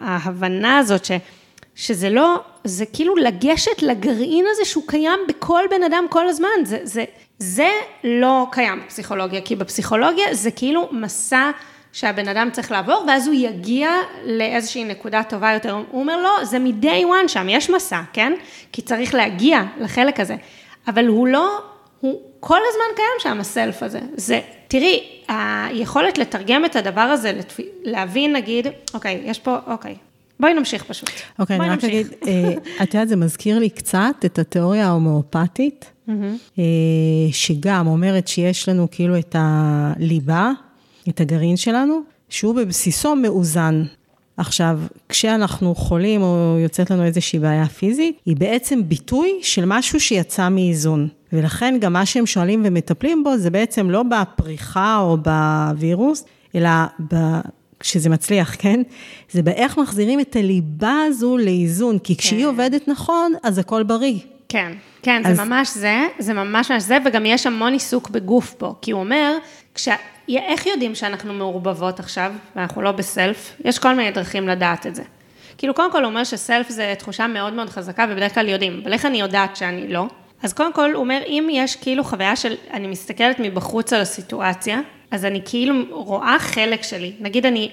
ההבנה 0.00 0.78
הזאת 0.78 1.04
ש... 1.04 1.10
שזה 1.74 2.10
לא, 2.10 2.40
זה 2.64 2.86
כאילו 2.86 3.16
לגשת 3.16 3.82
לגרעין 3.82 4.44
הזה 4.50 4.64
שהוא 4.64 4.84
קיים 4.86 5.18
בכל 5.28 5.62
בן 5.70 5.82
אדם 5.82 6.04
כל 6.10 6.28
הזמן, 6.28 6.48
זה, 6.64 6.78
זה, 6.82 7.04
זה 7.38 7.70
לא 8.04 8.46
קיים 8.52 8.82
בפסיכולוגיה, 8.86 9.40
כי 9.40 9.56
בפסיכולוגיה 9.56 10.34
זה 10.34 10.50
כאילו 10.50 10.88
מסע 10.92 11.50
שהבן 11.92 12.28
אדם 12.28 12.48
צריך 12.52 12.72
לעבור, 12.72 13.04
ואז 13.08 13.26
הוא 13.26 13.34
יגיע 13.34 13.90
לאיזושהי 14.24 14.84
נקודה 14.84 15.22
טובה 15.22 15.52
יותר. 15.52 15.72
הוא 15.90 16.00
אומר, 16.00 16.22
לא, 16.22 16.44
זה 16.44 16.58
מ-day 16.58 17.04
one 17.04 17.28
שם, 17.28 17.48
יש 17.48 17.70
מסע, 17.70 18.00
כן? 18.12 18.32
כי 18.72 18.82
צריך 18.82 19.14
להגיע 19.14 19.62
לחלק 19.80 20.20
הזה. 20.20 20.36
אבל 20.88 21.06
הוא 21.06 21.28
לא, 21.28 21.58
הוא 22.00 22.20
כל 22.40 22.58
הזמן 22.68 22.96
קיים 22.96 23.34
שם, 23.34 23.40
הסלף 23.40 23.82
הזה. 23.82 24.00
זה, 24.16 24.40
תראי, 24.68 25.22
היכולת 25.28 26.18
לתרגם 26.18 26.64
את 26.64 26.76
הדבר 26.76 27.00
הזה, 27.00 27.40
להבין, 27.82 28.36
נגיד, 28.36 28.66
אוקיי, 28.94 29.20
יש 29.24 29.38
פה, 29.38 29.56
אוקיי, 29.66 29.96
בואי 30.40 30.54
נמשיך 30.54 30.84
פשוט. 30.84 31.10
אוקיי, 31.38 31.56
אני 31.56 31.68
רק 31.68 31.84
אגיד, 31.84 32.06
אה, 32.26 32.54
את 32.82 32.94
יודעת, 32.94 33.08
זה 33.08 33.16
מזכיר 33.16 33.58
לי 33.58 33.70
קצת 33.70 34.14
את 34.24 34.38
התיאוריה 34.38 34.86
ההומואפתית, 34.86 35.90
אה, 36.58 36.64
שגם 37.32 37.86
אומרת 37.86 38.28
שיש 38.28 38.68
לנו 38.68 38.86
כאילו 38.90 39.18
את 39.18 39.36
הליבה, 39.38 40.50
את 41.08 41.20
הגרעין 41.20 41.56
שלנו, 41.56 42.00
שהוא 42.28 42.54
בבסיסו 42.54 43.16
מאוזן. 43.16 43.84
עכשיו, 44.36 44.80
כשאנחנו 45.08 45.74
חולים 45.74 46.22
או 46.22 46.56
יוצאת 46.62 46.90
לנו 46.90 47.04
איזושהי 47.04 47.38
בעיה 47.38 47.66
פיזית, 47.66 48.20
היא 48.26 48.36
בעצם 48.36 48.88
ביטוי 48.88 49.38
של 49.42 49.64
משהו 49.66 50.00
שיצא 50.00 50.48
מאיזון. 50.48 51.08
ולכן 51.32 51.78
גם 51.80 51.92
מה 51.92 52.06
שהם 52.06 52.26
שואלים 52.26 52.62
ומטפלים 52.64 53.24
בו, 53.24 53.38
זה 53.38 53.50
בעצם 53.50 53.90
לא 53.90 54.02
בפריחה 54.02 54.98
או 54.98 55.16
בווירוס, 55.16 56.24
אלא 56.54 56.70
ב... 57.12 57.16
כשזה 57.80 58.10
מצליח, 58.10 58.54
כן? 58.62 58.82
זה 59.30 59.42
באיך 59.42 59.78
מחזירים 59.78 60.20
את 60.20 60.36
הליבה 60.36 60.96
הזו 61.06 61.38
לאיזון, 61.38 61.98
כי 61.98 62.16
כשהיא 62.16 62.40
כן. 62.40 62.46
עובדת 62.46 62.88
נכון, 62.88 63.32
אז 63.42 63.58
הכל 63.58 63.82
בריא. 63.82 64.18
כן, 64.48 64.72
כן, 65.02 65.22
אז... 65.26 65.36
זה 65.36 65.44
ממש 65.44 65.68
זה, 65.68 66.06
זה 66.18 66.34
ממש 66.34 66.70
ממש 66.70 66.82
זה, 66.82 66.98
וגם 67.04 67.26
יש 67.26 67.46
המון 67.46 67.72
עיסוק 67.72 68.10
בגוף 68.10 68.54
פה, 68.54 68.74
כי 68.82 68.90
הוא 68.90 69.00
אומר, 69.00 69.36
כש... 69.74 69.88
איך 70.36 70.66
יודעים 70.66 70.94
שאנחנו 70.94 71.34
מעורבבות 71.34 72.00
עכשיו, 72.00 72.32
ואנחנו 72.56 72.82
לא 72.82 72.92
בסלף? 72.92 73.56
יש 73.64 73.78
כל 73.78 73.94
מיני 73.94 74.10
דרכים 74.10 74.48
לדעת 74.48 74.86
את 74.86 74.94
זה. 74.94 75.02
כאילו, 75.58 75.74
קודם 75.74 75.92
כל 75.92 76.02
הוא 76.04 76.10
אומר 76.10 76.24
שסלף 76.24 76.68
זה 76.68 76.94
תחושה 76.98 77.26
מאוד 77.26 77.52
מאוד 77.52 77.70
חזקה, 77.70 78.06
ובדרך 78.08 78.34
כלל 78.34 78.48
יודעים, 78.48 78.80
אבל 78.82 78.92
איך 78.92 79.06
אני 79.06 79.20
יודעת 79.20 79.56
שאני 79.56 79.88
לא? 79.88 80.06
אז 80.42 80.52
קודם 80.52 80.72
כל, 80.72 80.92
הוא 80.92 81.00
אומר, 81.00 81.20
אם 81.26 81.48
יש 81.52 81.76
כאילו 81.76 82.04
חוויה 82.04 82.36
של, 82.36 82.54
אני 82.72 82.86
מסתכלת 82.86 83.36
מבחוץ 83.40 83.92
על 83.92 84.00
הסיטואציה, 84.00 84.80
אז 85.10 85.24
אני 85.24 85.40
כאילו 85.44 85.74
רואה 85.90 86.36
חלק 86.38 86.82
שלי. 86.82 87.12
נגיד 87.20 87.46
אני, 87.46 87.70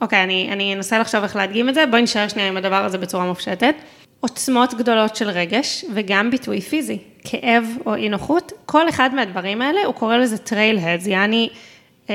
אוקיי, 0.00 0.22
אני, 0.22 0.48
אני 0.52 0.74
אנסה 0.74 0.98
לחשוב 0.98 1.22
איך 1.22 1.36
להדגים 1.36 1.68
את 1.68 1.74
זה, 1.74 1.86
בואי 1.86 2.02
נשאר 2.02 2.28
שנייה 2.28 2.48
עם 2.48 2.56
הדבר 2.56 2.84
הזה 2.84 2.98
בצורה 2.98 3.26
מופשטת. 3.26 3.74
עוצמות 4.20 4.74
גדולות 4.74 5.16
של 5.16 5.28
רגש, 5.28 5.84
וגם 5.94 6.30
ביטוי 6.30 6.60
פיזי, 6.60 6.98
כאב 7.24 7.64
או 7.86 7.94
אי 7.94 8.08
נוחות, 8.08 8.52
כל 8.66 8.88
אחד 8.88 9.14
מהדברים 9.14 9.62
האלה, 9.62 9.84
הוא 9.84 9.94
קורא 9.94 10.16
לזה 10.16 10.38
trailheads, 10.38 11.06
יעני, 11.06 11.48
אה, 12.10 12.14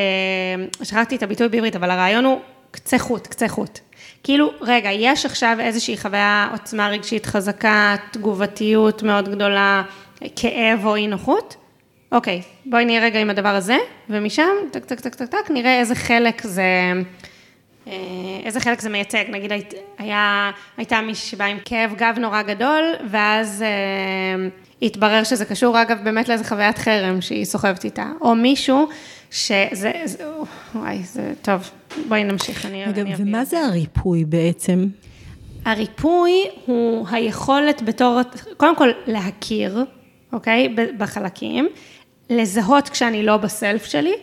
שכחתי 0.84 1.16
את 1.16 1.24
הביטוי 1.24 1.50
בעברית, 1.50 1.76
אבל 1.76 1.92
הרעיון 1.92 2.26
הוא 2.26 2.40
קצה 2.72 3.00
חוט, 3.00 3.28
קצה 3.28 3.48
חוט. 3.48 3.80
כאילו, 4.24 4.52
רגע, 4.62 4.90
יש 4.92 5.26
עכשיו 5.26 5.58
איזושהי 5.60 5.98
חוויה, 5.98 6.48
עוצמה 6.52 6.90
רגשית 6.90 7.26
חזקה, 7.26 7.96
תגובתיות 8.12 9.04
מאוד 9.04 9.30
גדולה, 9.30 9.84
כאב 10.36 10.86
או 10.86 10.96
אי 10.96 11.08
נוחות? 11.08 11.56
אוקיי, 12.12 12.42
בואי 12.66 12.86
נהיה 12.86 13.02
רגע 13.02 13.20
עם 13.20 13.30
הדבר 13.30 13.56
הזה, 13.56 13.78
ומשם, 14.10 14.50
טק, 14.72 14.86
טק, 14.86 15.00
טק, 15.00 15.16
טק, 15.16 15.26
טק, 15.26 15.52
נראה 15.52 15.80
איזה 15.80 15.96
חלק 15.96 16.42
זה, 16.44 16.64
איזה 18.46 18.60
חלק 18.60 18.82
זה 18.82 18.90
מייצג. 18.90 19.24
נגיד, 19.30 19.52
היה, 19.98 20.52
הייתה 20.78 21.02
מישהי 21.02 21.30
שבאה 21.30 21.48
עם 21.48 21.58
כאב 21.66 21.94
גב 21.98 22.16
נורא 22.20 22.42
גדול, 22.42 22.84
ואז 23.10 23.62
אה, 23.62 24.48
התברר 24.82 25.24
שזה 25.24 25.46
קשור, 25.46 25.82
אגב, 25.82 25.98
באמת 26.04 26.30
לאיזה 26.30 26.44
חוויית 26.44 26.78
חרם 26.78 27.22
שהיא 27.22 27.46
סוחבת 27.46 27.84
איתה. 27.84 28.12
או 28.22 28.36
מישהו 28.36 28.88
שזה, 29.32 29.92
זה, 30.06 30.24
וואי, 30.76 31.04
זה 31.04 31.34
טוב, 31.42 31.70
בואי 32.08 32.24
נמשיך, 32.24 32.66
אני 32.66 32.86
אביא. 32.86 33.04
רגע, 33.04 33.16
ומה 33.18 33.46
זה 33.46 33.60
הריפוי 33.66 34.26
בעצם? 34.26 34.88
הריפוי 35.66 36.32
הוא 36.66 37.08
היכולת 37.12 37.82
בתור, 37.82 38.20
קודם 38.58 38.76
כל 38.76 38.90
להכיר, 39.08 39.86
אוקיי, 40.34 40.76
בחלקים, 40.98 41.70
לזהות 42.30 42.90
כשאני 42.90 43.26
לא 43.26 43.38
בסלף 43.38 43.86
שלי, 43.86 44.14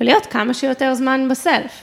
ולהיות 0.00 0.26
כמה 0.26 0.54
שיותר 0.54 0.94
זמן 0.94 1.28
בסלף. 1.30 1.82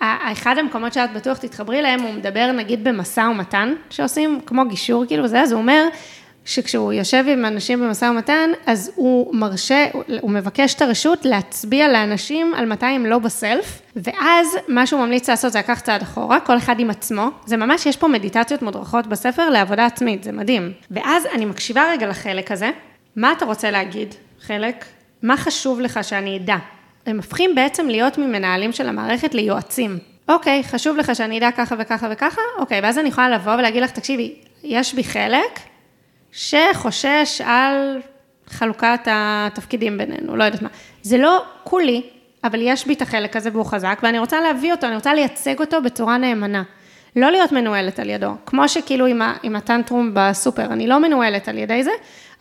אחד 0.00 0.58
המקומות 0.58 0.92
שאת 0.92 1.12
בטוח 1.12 1.38
תתחברי 1.38 1.78
אליהם, 1.78 2.00
הוא 2.00 2.12
מדבר 2.14 2.52
נגיד 2.52 2.84
במשא 2.84 3.20
ומתן 3.20 3.74
שעושים, 3.90 4.40
כמו 4.46 4.68
גישור 4.68 5.06
כאילו 5.06 5.28
זה, 5.28 5.40
אז 5.40 5.52
הוא 5.52 5.60
אומר, 5.60 5.88
שכשהוא 6.46 6.92
יושב 6.92 7.24
עם 7.28 7.44
אנשים 7.44 7.80
במשא 7.80 8.04
ומתן, 8.04 8.50
אז 8.66 8.92
הוא 8.94 9.34
מרשה, 9.34 9.86
הוא 10.20 10.30
מבקש 10.30 10.74
את 10.74 10.82
הרשות 10.82 11.24
להצביע 11.24 11.88
לאנשים 11.88 12.54
על 12.54 12.66
מתי 12.66 12.86
הם 12.86 13.06
לא 13.06 13.18
בסלף, 13.18 13.82
ואז 13.96 14.56
מה 14.68 14.86
שהוא 14.86 15.00
ממליץ 15.00 15.30
לעשות 15.30 15.52
זה 15.52 15.58
לקחת 15.58 15.84
צעד 15.84 16.02
אחורה, 16.02 16.40
כל 16.40 16.56
אחד 16.56 16.80
עם 16.80 16.90
עצמו, 16.90 17.30
זה 17.46 17.56
ממש, 17.56 17.86
יש 17.86 17.96
פה 17.96 18.08
מדיטציות 18.08 18.62
מודרכות 18.62 19.06
בספר 19.06 19.50
לעבודה 19.50 19.86
עצמית, 19.86 20.24
זה 20.24 20.32
מדהים. 20.32 20.72
ואז 20.90 21.26
אני 21.34 21.44
מקשיבה 21.44 21.90
רגע 21.90 22.06
לחלק 22.06 22.52
הזה, 22.52 22.70
מה 23.16 23.32
אתה 23.32 23.44
רוצה 23.44 23.70
להגיד, 23.70 24.14
חלק? 24.40 24.84
מה 25.22 25.36
חשוב 25.36 25.80
לך 25.80 26.00
שאני 26.04 26.36
אדע? 26.36 26.56
הם 27.06 27.16
הופכים 27.16 27.54
בעצם 27.54 27.88
להיות 27.88 28.18
ממנהלים 28.18 28.72
של 28.72 28.88
המערכת 28.88 29.34
ליועצים. 29.34 29.98
אוקיי, 30.28 30.64
חשוב 30.64 30.96
לך 30.96 31.16
שאני 31.16 31.38
אדע 31.38 31.50
ככה 31.50 31.74
וככה 31.78 32.08
וככה? 32.10 32.40
אוקיי, 32.58 32.80
ואז 32.80 32.98
אני 32.98 33.08
יכולה 33.08 33.28
לבוא 33.28 33.52
ולהגיד 33.52 33.82
לך, 33.82 33.90
תקשיבי, 33.90 34.34
יש 34.64 34.94
בי 34.94 35.04
חלק 35.04 35.60
שחושש 36.32 37.40
על 37.44 38.00
חלוקת 38.46 39.00
התפקידים 39.06 39.98
בינינו, 39.98 40.36
לא 40.36 40.44
יודעת 40.44 40.62
מה. 40.62 40.68
זה 41.02 41.18
לא 41.18 41.44
כולי, 41.64 42.02
אבל 42.44 42.58
יש 42.62 42.86
בי 42.86 42.94
את 42.94 43.02
החלק 43.02 43.36
הזה 43.36 43.50
והוא 43.52 43.64
חזק, 43.64 44.00
ואני 44.02 44.18
רוצה 44.18 44.40
להביא 44.40 44.72
אותו, 44.72 44.86
אני 44.86 44.94
רוצה 44.94 45.14
לייצג 45.14 45.60
אותו 45.60 45.82
בצורה 45.82 46.18
נאמנה. 46.18 46.62
לא 47.16 47.30
להיות 47.30 47.52
מנוהלת 47.52 47.98
על 47.98 48.10
ידו, 48.10 48.30
כמו 48.46 48.68
שכאילו 48.68 49.06
עם, 49.06 49.22
עם 49.42 49.56
הטנטרום 49.56 50.10
בסופר, 50.14 50.64
אני 50.64 50.86
לא 50.86 50.98
מנוהלת 50.98 51.48
על 51.48 51.58
ידי 51.58 51.82
זה, 51.84 51.90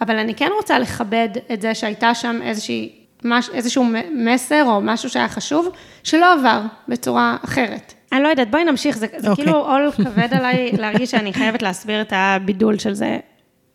אבל 0.01 0.17
אני 0.17 0.35
כן 0.35 0.49
רוצה 0.55 0.79
לכבד 0.79 1.29
את 1.53 1.61
זה 1.61 1.75
שהייתה 1.75 2.15
שם 2.15 2.39
איזושהי, 2.43 3.04
מש, 3.25 3.49
איזשהו 3.53 3.85
מסר 4.13 4.63
או 4.65 4.81
משהו 4.81 5.09
שהיה 5.09 5.27
חשוב, 5.27 5.69
שלא 6.03 6.33
עבר 6.33 6.61
בצורה 6.87 7.37
אחרת. 7.45 7.93
אני 8.11 8.23
לא 8.23 8.27
יודעת, 8.27 8.51
בואי 8.51 8.63
נמשיך, 8.63 8.97
זה, 8.97 9.07
זה 9.17 9.27
okay. 9.27 9.29
אוקיי. 9.29 9.45
כאילו 9.45 9.57
עול 9.57 9.91
כבד 9.91 10.33
עליי 10.33 10.71
להרגיש 10.71 11.11
שאני 11.11 11.33
חייבת 11.33 11.61
להסביר 11.61 12.01
את 12.01 12.13
הבידול 12.15 12.77
של 12.77 12.93
זה. 12.93 13.17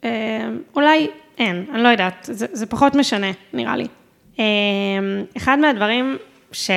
אה, 0.05 0.11
אולי 0.77 1.09
אין, 1.39 1.65
אני 1.75 1.83
לא 1.83 1.89
יודעת, 1.89 2.29
זה, 2.31 2.47
זה 2.53 2.67
פחות 2.67 2.95
משנה, 2.95 3.31
נראה 3.53 3.77
לי. 3.77 3.87
אה, 4.39 4.45
אחד 5.37 5.59
מהדברים 5.59 6.17
ש... 6.53 6.71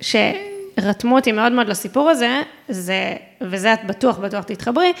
שרתמו 0.00 1.16
אותי 1.16 1.32
מאוד 1.32 1.52
מאוד 1.52 1.68
לסיפור 1.68 2.10
הזה, 2.10 2.42
זה, 2.68 3.14
וזה 3.40 3.72
את 3.72 3.84
בטוח, 3.84 4.18
בטוח 4.18 4.44
תתחברי, 4.44 4.92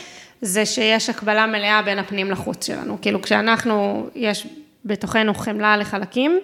זה 0.42 0.66
שיש 0.66 1.10
הקבלה 1.10 1.46
מלאה 1.46 1.82
בין 1.82 1.98
הפנים 1.98 2.30
לחוץ 2.30 2.66
שלנו. 2.66 2.98
כאילו, 3.02 3.22
כשאנחנו, 3.22 4.06
יש 4.14 4.46
בתוכנו 4.84 5.34
חמלה 5.34 5.76
לחלקים, 5.76 6.38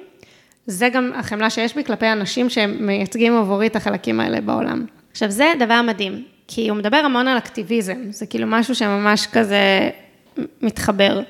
זה 0.67 0.89
גם 0.89 1.13
החמלה 1.15 1.51
שיש 1.51 1.75
בי 1.75 1.85
כלפי 1.85 2.13
אנשים 2.13 2.51
שמייצגים 2.51 3.37
עבורי 3.37 3.67
את 3.67 3.77
החלקים 3.77 4.21
האלה 4.21 4.41
בעולם. 4.41 4.87
עכשיו, 5.13 5.31
זה 5.31 5.53
דבר 5.59 5.83
מדהים, 5.83 6.25
כי 6.49 6.69
הוא 6.69 6.79
מדבר 6.79 6.97
המון 6.97 7.29
על 7.29 7.39
אקטיביזם, 7.39 7.99
זה 8.11 8.27
כאילו 8.27 8.47
משהו 8.47 8.75
שממש 8.75 9.27
כזה 9.27 9.91
מתחבר. 10.63 11.21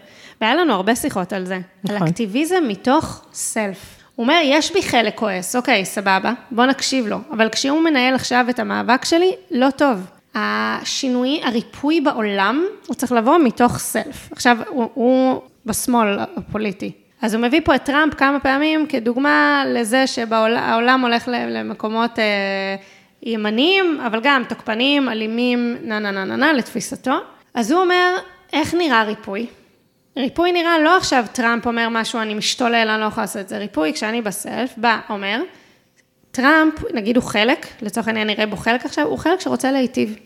והיה 0.40 0.54
לנו 0.54 0.72
הרבה 0.72 0.96
שיחות 0.96 1.32
על 1.32 1.44
זה, 1.44 1.58
נכון. 1.84 1.96
על 1.96 2.08
אקטיביזם 2.08 2.64
מתוך 2.68 3.24
סלף. 3.32 3.96
הוא 4.14 4.24
אומר, 4.24 4.40
יש 4.44 4.72
בי 4.72 4.82
חלק 4.82 5.14
כועס, 5.14 5.56
אוקיי, 5.56 5.84
סבבה, 5.84 6.32
בוא 6.50 6.66
נקשיב 6.66 7.06
לו, 7.06 7.18
אבל 7.30 7.48
כשהוא 7.48 7.80
מנהל 7.80 8.14
עכשיו 8.14 8.46
את 8.50 8.58
המאבק 8.58 9.04
שלי, 9.04 9.32
לא 9.50 9.70
טוב. 9.70 10.00
השינוי, 10.34 11.40
הריפוי 11.44 12.00
בעולם, 12.00 12.64
הוא 12.86 12.94
צריך 12.94 13.12
לבוא 13.12 13.38
מתוך 13.38 13.78
סלף. 13.78 14.28
עכשיו, 14.32 14.56
הוא, 14.68 14.90
הוא 14.94 15.40
בשמאל 15.66 16.18
הפוליטי. 16.36 16.92
אז 17.22 17.34
הוא 17.34 17.42
מביא 17.42 17.60
פה 17.64 17.74
את 17.74 17.84
טראמפ 17.84 18.14
כמה 18.14 18.40
פעמים 18.40 18.86
כדוגמה 18.86 19.64
לזה 19.66 20.06
שהעולם 20.06 21.00
הולך 21.00 21.28
למקומות 21.28 22.18
אה, 22.18 22.76
ימניים, 23.22 24.00
אבל 24.06 24.20
גם 24.22 24.42
תוקפניים, 24.48 25.08
אלימים, 25.08 25.76
נה 25.82 25.98
נה 25.98 26.10
נה 26.10 26.24
נה 26.24 26.36
נה, 26.36 26.52
לתפיסתו. 26.52 27.14
אז 27.54 27.72
הוא 27.72 27.80
אומר, 27.80 28.16
איך 28.52 28.74
נראה 28.74 29.02
ריפוי? 29.02 29.46
ריפוי 30.16 30.52
נראה 30.52 30.78
לא 30.78 30.96
עכשיו 30.96 31.24
טראמפ 31.32 31.66
אומר 31.66 31.88
משהו, 31.88 32.20
אני 32.20 32.34
משתולל, 32.34 32.88
אני 32.88 33.00
לא 33.00 33.06
יכולה 33.06 33.22
לעשות 33.22 33.42
את 33.42 33.48
זה. 33.48 33.58
ריפוי, 33.58 33.92
כשאני 33.92 34.22
בסלף, 34.22 34.74
בא, 34.76 34.98
אומר, 35.10 35.42
טראמפ, 36.30 36.74
נגיד 36.94 37.16
הוא 37.16 37.24
חלק, 37.24 37.66
לצורך 37.82 38.08
העניין 38.08 38.26
נראה 38.26 38.46
בו 38.46 38.56
חלק 38.56 38.84
עכשיו, 38.84 39.06
הוא 39.06 39.18
חלק 39.18 39.40
שרוצה 39.40 39.72
להיטיב 39.72 40.16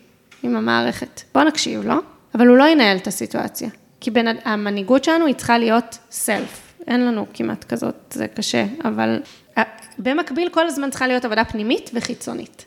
עם 0.43 0.55
המערכת. 0.55 1.21
בוא 1.33 1.43
נקשיב 1.43 1.81
לו, 1.81 1.87
לא? 1.87 2.01
אבל 2.35 2.47
הוא 2.47 2.57
לא 2.57 2.67
ינהל 2.67 2.97
את 2.97 3.07
הסיטואציה. 3.07 3.69
כי 4.01 4.11
בין, 4.11 4.27
המנהיגות 4.45 5.03
שלנו 5.03 5.25
היא 5.25 5.35
צריכה 5.35 5.57
להיות 5.57 5.97
סלף. 6.11 6.73
אין 6.87 7.05
לנו 7.05 7.25
כמעט 7.33 7.63
כזאת, 7.63 7.95
זה 8.09 8.27
קשה, 8.27 8.65
אבל 8.83 9.21
אה, 9.57 9.63
במקביל 9.97 10.49
כל 10.49 10.67
הזמן 10.67 10.89
צריכה 10.89 11.07
להיות 11.07 11.25
עבודה 11.25 11.43
פנימית 11.43 11.91
וחיצונית. 11.93 12.65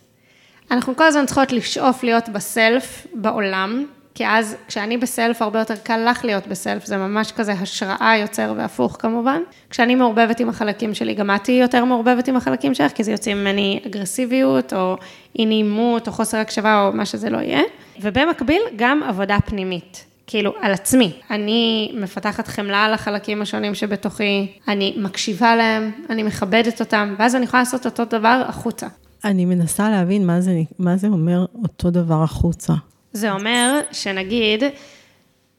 אנחנו 0.70 0.96
כל 0.96 1.04
הזמן 1.04 1.26
צריכות 1.26 1.52
לשאוף 1.52 2.02
להיות 2.02 2.28
בסלף 2.28 3.06
בעולם, 3.14 3.84
כי 4.14 4.26
אז 4.26 4.56
כשאני 4.68 4.96
בסלף, 4.96 5.42
הרבה 5.42 5.58
יותר 5.58 5.76
קל 5.76 6.10
לך 6.10 6.24
להיות 6.24 6.46
בסלף, 6.46 6.84
זה 6.84 6.96
ממש 6.96 7.32
כזה 7.32 7.52
השראה 7.52 8.16
יוצר 8.20 8.52
והפוך 8.56 8.96
כמובן. 9.00 9.40
כשאני 9.70 9.94
מעורבבת 9.94 10.40
עם 10.40 10.48
החלקים 10.48 10.94
שלי, 10.94 11.14
גם 11.14 11.30
את 11.30 11.44
תהיי 11.44 11.60
יותר 11.60 11.84
מעורבבת 11.84 12.28
עם 12.28 12.36
החלקים 12.36 12.74
שלך, 12.74 12.92
כי 12.92 13.04
זה 13.04 13.12
יוצא 13.12 13.34
ממני 13.34 13.80
אגרסיביות, 13.86 14.72
או 14.72 14.96
אי 15.38 15.46
נעימות, 15.46 16.06
או 16.06 16.12
חוסר 16.12 16.38
הקשבה, 16.38 16.86
או 16.86 16.92
מה 16.92 17.06
שזה 17.06 17.30
לא 17.30 17.38
יהיה. 17.38 17.62
ובמקביל, 18.00 18.62
גם 18.76 19.02
עבודה 19.02 19.38
פנימית. 19.46 20.13
כאילו, 20.26 20.54
על 20.60 20.72
עצמי. 20.72 21.12
אני 21.30 21.92
מפתחת 21.94 22.48
חמלה 22.48 22.84
על 22.84 22.94
החלקים 22.94 23.42
השונים 23.42 23.74
שבתוכי, 23.74 24.52
אני 24.68 24.94
מקשיבה 24.96 25.56
להם, 25.56 25.90
אני 26.10 26.22
מכבדת 26.22 26.80
אותם, 26.80 27.14
ואז 27.18 27.36
אני 27.36 27.44
יכולה 27.44 27.62
לעשות 27.62 27.86
אותו 27.86 28.04
דבר 28.04 28.42
החוצה. 28.48 28.86
אני 29.24 29.44
מנסה 29.44 29.90
להבין 29.90 30.26
מה 30.26 30.40
זה, 30.40 30.52
מה 30.78 30.96
זה 30.96 31.06
אומר 31.06 31.44
אותו 31.62 31.90
דבר 31.90 32.22
החוצה. 32.22 32.72
זה 33.12 33.32
אומר 33.32 33.80
שנגיד, 33.92 34.62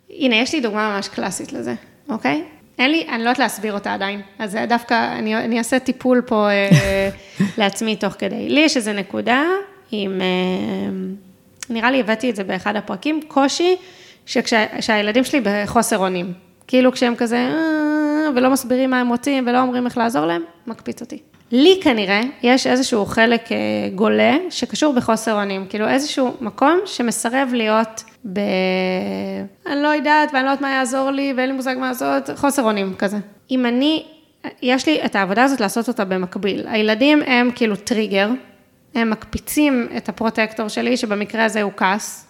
הנה, 0.10 0.36
יש 0.36 0.54
לי 0.54 0.62
דוגמה 0.62 0.95
ממש 0.95 1.08
קלאסית 1.08 1.54
לזה, 1.54 1.75
אוקיי? 2.10 2.43
אין 2.80 2.91
לי, 2.91 3.08
אני 3.10 3.17
לא 3.17 3.30
יודעת 3.30 3.39
להסביר 3.39 3.73
אותה 3.73 3.93
עדיין, 3.93 4.21
אז 4.39 4.58
דווקא, 4.69 5.17
אני, 5.19 5.36
אני 5.36 5.58
אעשה 5.58 5.80
טיפול 5.80 6.21
פה 6.25 6.49
אה, 6.49 7.10
לעצמי 7.58 7.95
תוך 7.95 8.13
כדי. 8.17 8.49
לי 8.49 8.60
יש 8.60 8.78
איזו 8.78 8.93
נקודה 8.93 9.43
עם, 9.91 10.21
אה, 10.21 10.89
נראה 11.69 11.91
לי 11.91 11.99
הבאתי 11.99 12.30
את 12.30 12.36
זה 12.36 12.43
באחד 12.43 12.75
הפרקים, 12.75 13.19
קושי 13.28 13.75
שכשהילדים 14.25 15.23
שלי 15.23 15.41
בחוסר 15.43 15.97
אונים. 15.97 16.33
כאילו 16.67 16.91
כשהם 16.91 17.15
כזה, 17.15 17.38
אה", 17.38 18.29
ולא 18.35 18.49
מסבירים 18.49 18.89
מה 18.89 18.99
הם 18.99 19.09
רוצים 19.09 19.47
ולא 19.47 19.61
אומרים 19.61 19.85
איך 19.85 19.97
לעזור 19.97 20.25
להם, 20.25 20.41
מקפיץ 20.67 21.01
אותי. 21.01 21.19
לי 21.51 21.79
כנראה 21.83 22.21
יש 22.43 22.67
איזשהו 22.67 23.05
חלק 23.05 23.51
אה, 23.51 23.57
גולה 23.95 24.38
שקשור 24.49 24.93
בחוסר 24.93 25.33
אונים, 25.33 25.65
כאילו 25.69 25.88
איזשהו 25.88 26.33
מקום 26.41 26.79
שמסרב 26.85 27.49
להיות 27.53 28.03
ב... 28.33 28.39
אני 29.67 29.81
לא 29.81 29.88
יודעת 29.88 30.29
ואני 30.33 30.45
לא 30.45 30.49
יודעת 30.49 30.61
מה 30.61 30.71
יעזור 30.71 31.11
לי 31.11 31.33
ואין 31.38 31.49
לי 31.49 31.55
מושג 31.55 31.75
מה 31.79 31.88
לעשות, 31.88 32.29
חוסר 32.35 32.63
אונים 32.63 32.93
כזה. 32.95 33.17
אם 33.51 33.65
אני, 33.65 34.05
יש 34.61 34.88
לי 34.88 35.05
את 35.05 35.15
העבודה 35.15 35.43
הזאת 35.43 35.59
לעשות 35.59 35.88
אותה 35.88 36.05
במקביל. 36.05 36.67
הילדים 36.67 37.21
הם 37.27 37.49
כאילו 37.55 37.75
טריגר, 37.75 38.29
הם 38.95 39.09
מקפיצים 39.09 39.88
את 39.97 40.09
ה 40.09 40.15
protector 40.15 40.67
שלי, 40.67 40.97
שבמקרה 40.97 41.45
הזה 41.45 41.61
הוא 41.61 41.71
כעס, 41.77 42.27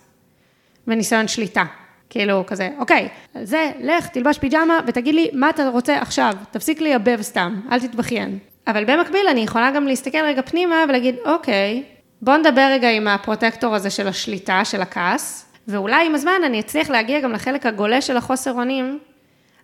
וניסיון 0.88 1.27
שליטה. 1.27 1.63
כאילו, 2.09 2.43
כזה, 2.47 2.69
אוקיי, 2.79 3.07
זה, 3.43 3.71
לך, 3.81 4.07
תלבש 4.07 4.37
פיג'מה 4.37 4.79
ותגיד 4.87 5.15
לי 5.15 5.29
מה 5.33 5.49
אתה 5.49 5.69
רוצה 5.69 6.01
עכשיו, 6.01 6.33
תפסיק 6.51 6.81
לייבב 6.81 7.21
סתם, 7.21 7.61
אל 7.71 7.79
תתבכיין. 7.79 8.39
אבל 8.67 8.85
במקביל 8.85 9.27
אני 9.31 9.39
יכולה 9.39 9.71
גם 9.71 9.87
להסתכל 9.87 10.17
רגע 10.23 10.41
פנימה 10.41 10.75
ולהגיד, 10.89 11.15
אוקיי, 11.25 11.83
בוא 12.21 12.37
נדבר 12.37 12.67
רגע 12.71 12.89
עם 12.89 13.07
הפרוטקטור 13.07 13.75
הזה 13.75 13.89
של 13.89 14.07
השליטה, 14.07 14.65
של 14.65 14.81
הכעס, 14.81 15.45
ואולי 15.67 16.05
עם 16.05 16.15
הזמן 16.15 16.41
אני 16.45 16.59
אצליח 16.59 16.89
להגיע 16.89 17.19
גם 17.19 17.31
לחלק 17.31 17.65
הגולה 17.65 18.01
של 18.01 18.17
החוסר 18.17 18.51
אונים. 18.51 18.99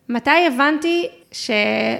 מתי 0.10 0.48
הבנתי 0.48 1.08
ש... 1.32 1.52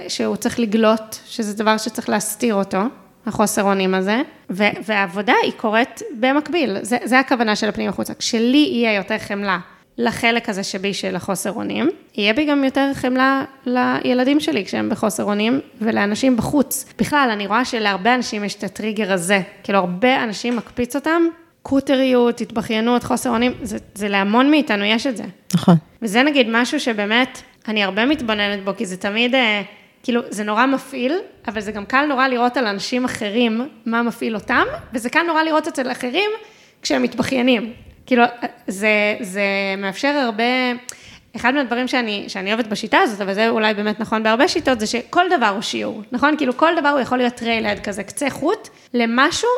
שהוא 0.08 0.36
צריך 0.36 0.60
לגלות, 0.60 1.20
שזה 1.26 1.56
דבר 1.56 1.76
שצריך 1.76 2.08
להסתיר 2.08 2.54
אותו, 2.54 2.78
החוסר 3.26 3.62
אונים 3.62 3.94
הזה, 3.94 4.22
ו... 4.50 4.64
והעבודה 4.84 5.34
היא 5.42 5.52
קורית 5.56 6.02
במקביל, 6.20 6.76
זה, 6.82 6.96
זה 7.04 7.18
הכוונה 7.18 7.56
של 7.56 7.68
הפנים 7.68 7.88
החוצה. 7.88 8.14
כשלי 8.14 8.68
יהיה 8.72 8.94
יותר 8.94 9.18
חמלה 9.18 9.58
לחלק 9.98 10.48
הזה 10.48 10.62
שבי 10.62 10.94
של 10.94 11.16
החוסר 11.16 11.52
אונים, 11.52 11.90
יהיה 12.14 12.32
בי 12.32 12.44
גם 12.44 12.64
יותר 12.64 12.90
חמלה 12.94 13.44
לילדים 13.66 14.40
שלי 14.40 14.64
כשהם 14.64 14.88
בחוסר 14.88 15.24
אונים 15.24 15.60
ולאנשים 15.80 16.36
בחוץ. 16.36 16.84
בכלל, 16.98 17.28
אני 17.32 17.46
רואה 17.46 17.64
שלהרבה 17.64 18.14
אנשים 18.14 18.44
יש 18.44 18.54
את 18.54 18.64
הטריגר 18.64 19.12
הזה, 19.12 19.40
כאילו 19.62 19.78
הרבה 19.78 20.24
אנשים 20.24 20.56
מקפיץ 20.56 20.96
אותם, 20.96 21.22
קוטריות, 21.62 22.40
התבכיינות, 22.40 23.04
חוסר 23.04 23.30
אונים, 23.30 23.52
זה, 23.62 23.78
זה 23.94 24.08
להמון 24.08 24.50
מאיתנו, 24.50 24.84
יש 24.84 25.06
את 25.06 25.16
זה. 25.16 25.24
נכון. 25.54 25.74
וזה 26.02 26.22
נגיד 26.22 26.46
משהו 26.50 26.80
שבאמת, 26.80 27.42
אני 27.68 27.84
הרבה 27.84 28.06
מתבוננת 28.06 28.64
בו, 28.64 28.70
כי 28.76 28.86
זה 28.86 28.96
תמיד, 28.96 29.34
אה, 29.34 29.62
כאילו, 30.02 30.20
זה 30.28 30.44
נורא 30.44 30.66
מפעיל, 30.66 31.12
אבל 31.48 31.60
זה 31.60 31.72
גם 31.72 31.84
קל 31.84 32.06
נורא 32.06 32.28
לראות 32.28 32.56
על 32.56 32.66
אנשים 32.66 33.04
אחרים 33.04 33.68
מה 33.86 34.02
מפעיל 34.02 34.34
אותם, 34.34 34.64
וזה 34.92 35.10
קל 35.10 35.22
נורא 35.26 35.42
לראות 35.42 35.68
אצל 35.68 35.92
אחרים 35.92 36.30
כשהם 36.82 37.02
מתבכיינים. 37.02 37.72
כאילו, 38.06 38.22
זה, 38.66 39.16
זה 39.20 39.42
מאפשר 39.78 40.08
הרבה, 40.08 40.44
אחד 41.36 41.54
מהדברים 41.54 41.88
שאני, 41.88 42.24
שאני 42.28 42.52
אוהבת 42.52 42.66
בשיטה 42.66 42.98
הזאת, 42.98 43.20
אבל 43.20 43.34
זה 43.34 43.48
אולי 43.48 43.74
באמת 43.74 44.00
נכון 44.00 44.22
בהרבה 44.22 44.48
שיטות, 44.48 44.80
זה 44.80 44.86
שכל 44.86 45.24
דבר 45.36 45.46
הוא 45.48 45.60
שיעור, 45.60 46.02
נכון? 46.12 46.36
כאילו, 46.36 46.56
כל 46.56 46.72
דבר 46.80 46.88
הוא 46.88 47.00
יכול 47.00 47.18
להיות 47.18 47.34
trailhead 47.34 47.80
כזה, 47.80 48.02
קצה 48.02 48.30
חוט, 48.30 48.68
למשהו 48.94 49.48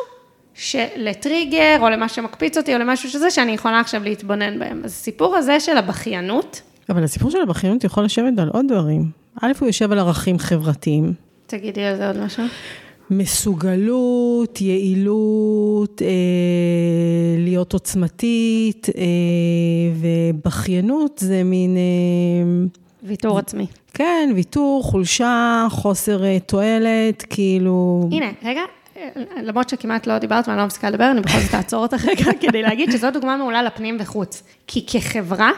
לטריגר, 0.95 1.77
או 1.79 1.89
למה 1.89 2.09
שמקפיץ 2.09 2.57
אותי, 2.57 2.73
או 2.73 2.79
למשהו 2.79 3.09
שזה, 3.09 3.31
שאני 3.31 3.51
יכולה 3.51 3.79
עכשיו 3.79 4.03
להתבונן 4.03 4.59
בהם. 4.59 4.81
אז 4.83 4.91
הסיפור 4.91 5.35
הזה 5.35 5.59
של 5.59 5.77
הבכיינות... 5.77 6.61
אבל 6.89 7.03
הסיפור 7.03 7.31
של 7.31 7.41
הבכיינות 7.41 7.83
יכול 7.83 8.03
לשבת 8.03 8.39
על 8.39 8.49
עוד 8.53 8.65
דברים. 8.67 9.11
א', 9.41 9.51
הוא 9.59 9.67
יושב 9.67 9.91
על 9.91 9.99
ערכים 9.99 10.39
חברתיים. 10.39 11.13
תגידי 11.47 11.85
על 11.85 11.97
זה 11.97 12.07
עוד 12.07 12.17
משהו. 12.17 12.43
מסוגלות, 13.09 14.61
יעילות, 14.61 16.01
אה, 16.01 16.07
להיות 17.37 17.73
עוצמתית, 17.73 18.87
אה, 18.97 19.03
ובכיינות 19.99 21.17
זה 21.17 21.43
מין... 21.43 21.77
אה, 21.77 22.65
ויתור 23.03 23.39
עצמי. 23.39 23.67
כן, 23.93 24.31
ויתור, 24.35 24.83
חולשה, 24.83 25.67
חוסר 25.69 26.25
אה, 26.25 26.39
תועלת, 26.39 27.25
כאילו... 27.29 28.09
הנה, 28.11 28.31
רגע, 28.43 28.61
למרות 29.41 29.69
שכמעט 29.69 30.07
לא 30.07 30.17
דיברת 30.17 30.47
ואני 30.47 30.59
לא 30.59 30.65
מפסיקה 30.65 30.89
לדבר, 30.89 31.11
אני 31.11 31.21
בכל 31.21 31.39
זאת 31.39 31.55
אעצור 31.55 31.81
אותך 31.83 32.05
רגע 32.05 32.31
כדי 32.41 32.61
להגיד 32.61 32.91
שזו 32.91 33.11
דוגמה 33.11 33.37
מעולה 33.37 33.63
לפנים 33.63 33.97
וחוץ. 33.99 34.43
כי 34.67 34.85
כחברה, 34.85 35.51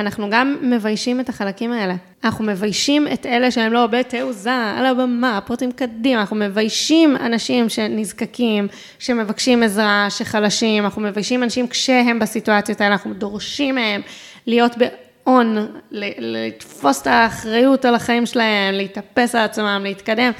אנחנו 0.00 0.30
גם 0.30 0.56
מביישים 0.62 1.20
את 1.20 1.28
החלקים 1.28 1.72
האלה. 1.72 1.94
אנחנו 2.24 2.44
מביישים 2.44 3.08
את 3.12 3.26
אלה 3.26 3.50
שהם 3.50 3.72
לא 3.72 3.86
בתעוזה, 3.86 4.54
על 4.76 4.86
הבמה, 4.86 5.40
פרוטים 5.46 5.72
קדימה, 5.72 6.20
אנחנו 6.20 6.36
מביישים 6.36 7.16
אנשים 7.16 7.68
שנזקקים, 7.68 8.68
שמבקשים 8.98 9.62
עזרה, 9.62 10.06
שחלשים, 10.10 10.84
אנחנו 10.84 11.02
מביישים 11.02 11.42
אנשים 11.42 11.68
כשהם 11.68 12.18
בסיטואציות 12.18 12.80
האלה, 12.80 12.92
אנחנו 12.92 13.14
דורשים 13.14 13.74
מהם 13.74 14.00
להיות 14.46 14.72
ב-on, 14.78 15.46
לתפוס 15.90 17.02
את 17.02 17.06
האחריות 17.06 17.84
על 17.84 17.94
החיים 17.94 18.26
שלהם, 18.26 18.74
להתאפס 18.74 19.34
על 19.34 19.44
עצמם, 19.44 19.80
להתקדם. 19.84 20.30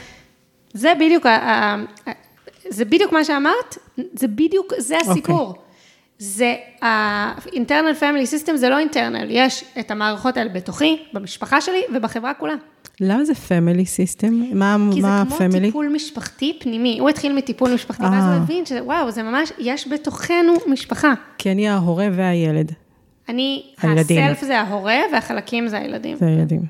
זה 0.73 0.93
בדיוק, 0.95 1.27
זה 2.69 2.85
בדיוק 2.85 3.13
מה 3.13 3.25
שאמרת, 3.25 3.79
זה 4.15 4.29
בדיוק, 4.29 4.73
זה 4.79 4.97
אוקיי. 4.97 5.11
הסיפור. 5.11 5.55
Okay. 5.57 5.70
זה 6.21 6.55
ה-internal 6.83 8.01
family 8.01 8.45
system 8.45 8.57
זה 8.57 8.69
לא 8.69 8.77
internal, 8.93 9.27
יש 9.29 9.65
את 9.81 9.91
המערכות 9.91 10.37
האלה 10.37 10.51
בתוכי, 10.51 11.03
במשפחה 11.13 11.61
שלי 11.61 11.81
ובחברה 11.95 12.35
כולה. 12.35 12.55
למה 13.01 13.25
זה 13.25 13.33
family 13.33 13.85
system? 13.85 14.31
מה 14.55 14.77
family? 14.77 14.95
כי 14.95 15.03
זה 15.03 15.09
כמו 15.29 15.37
family? 15.37 15.61
טיפול 15.61 15.89
משפחתי 15.89 16.59
פנימי. 16.61 16.99
הוא 16.99 17.09
התחיל 17.09 17.37
מטיפול 17.37 17.75
משפחתי, 17.75 18.03
ואז 18.03 18.25
הוא 18.25 18.33
אה. 18.33 18.37
הבין 18.37 18.67
שוואו, 18.67 19.11
זה 19.11 19.23
ממש, 19.23 19.53
יש 19.59 19.89
בתוכנו 19.89 20.53
משפחה. 20.67 21.13
כי 21.39 21.53
אני 21.53 21.69
ההורה 21.69 22.09
והילד. 22.13 22.73
אני, 23.29 23.63
הילדים. 23.83 24.25
הסלף 24.25 24.45
זה 24.45 24.61
ההורה 24.61 24.99
והחלקים 25.13 25.69
זה 25.69 25.79
הילדים. 25.79 26.17
זה 26.17 26.27
הילדים, 26.27 26.63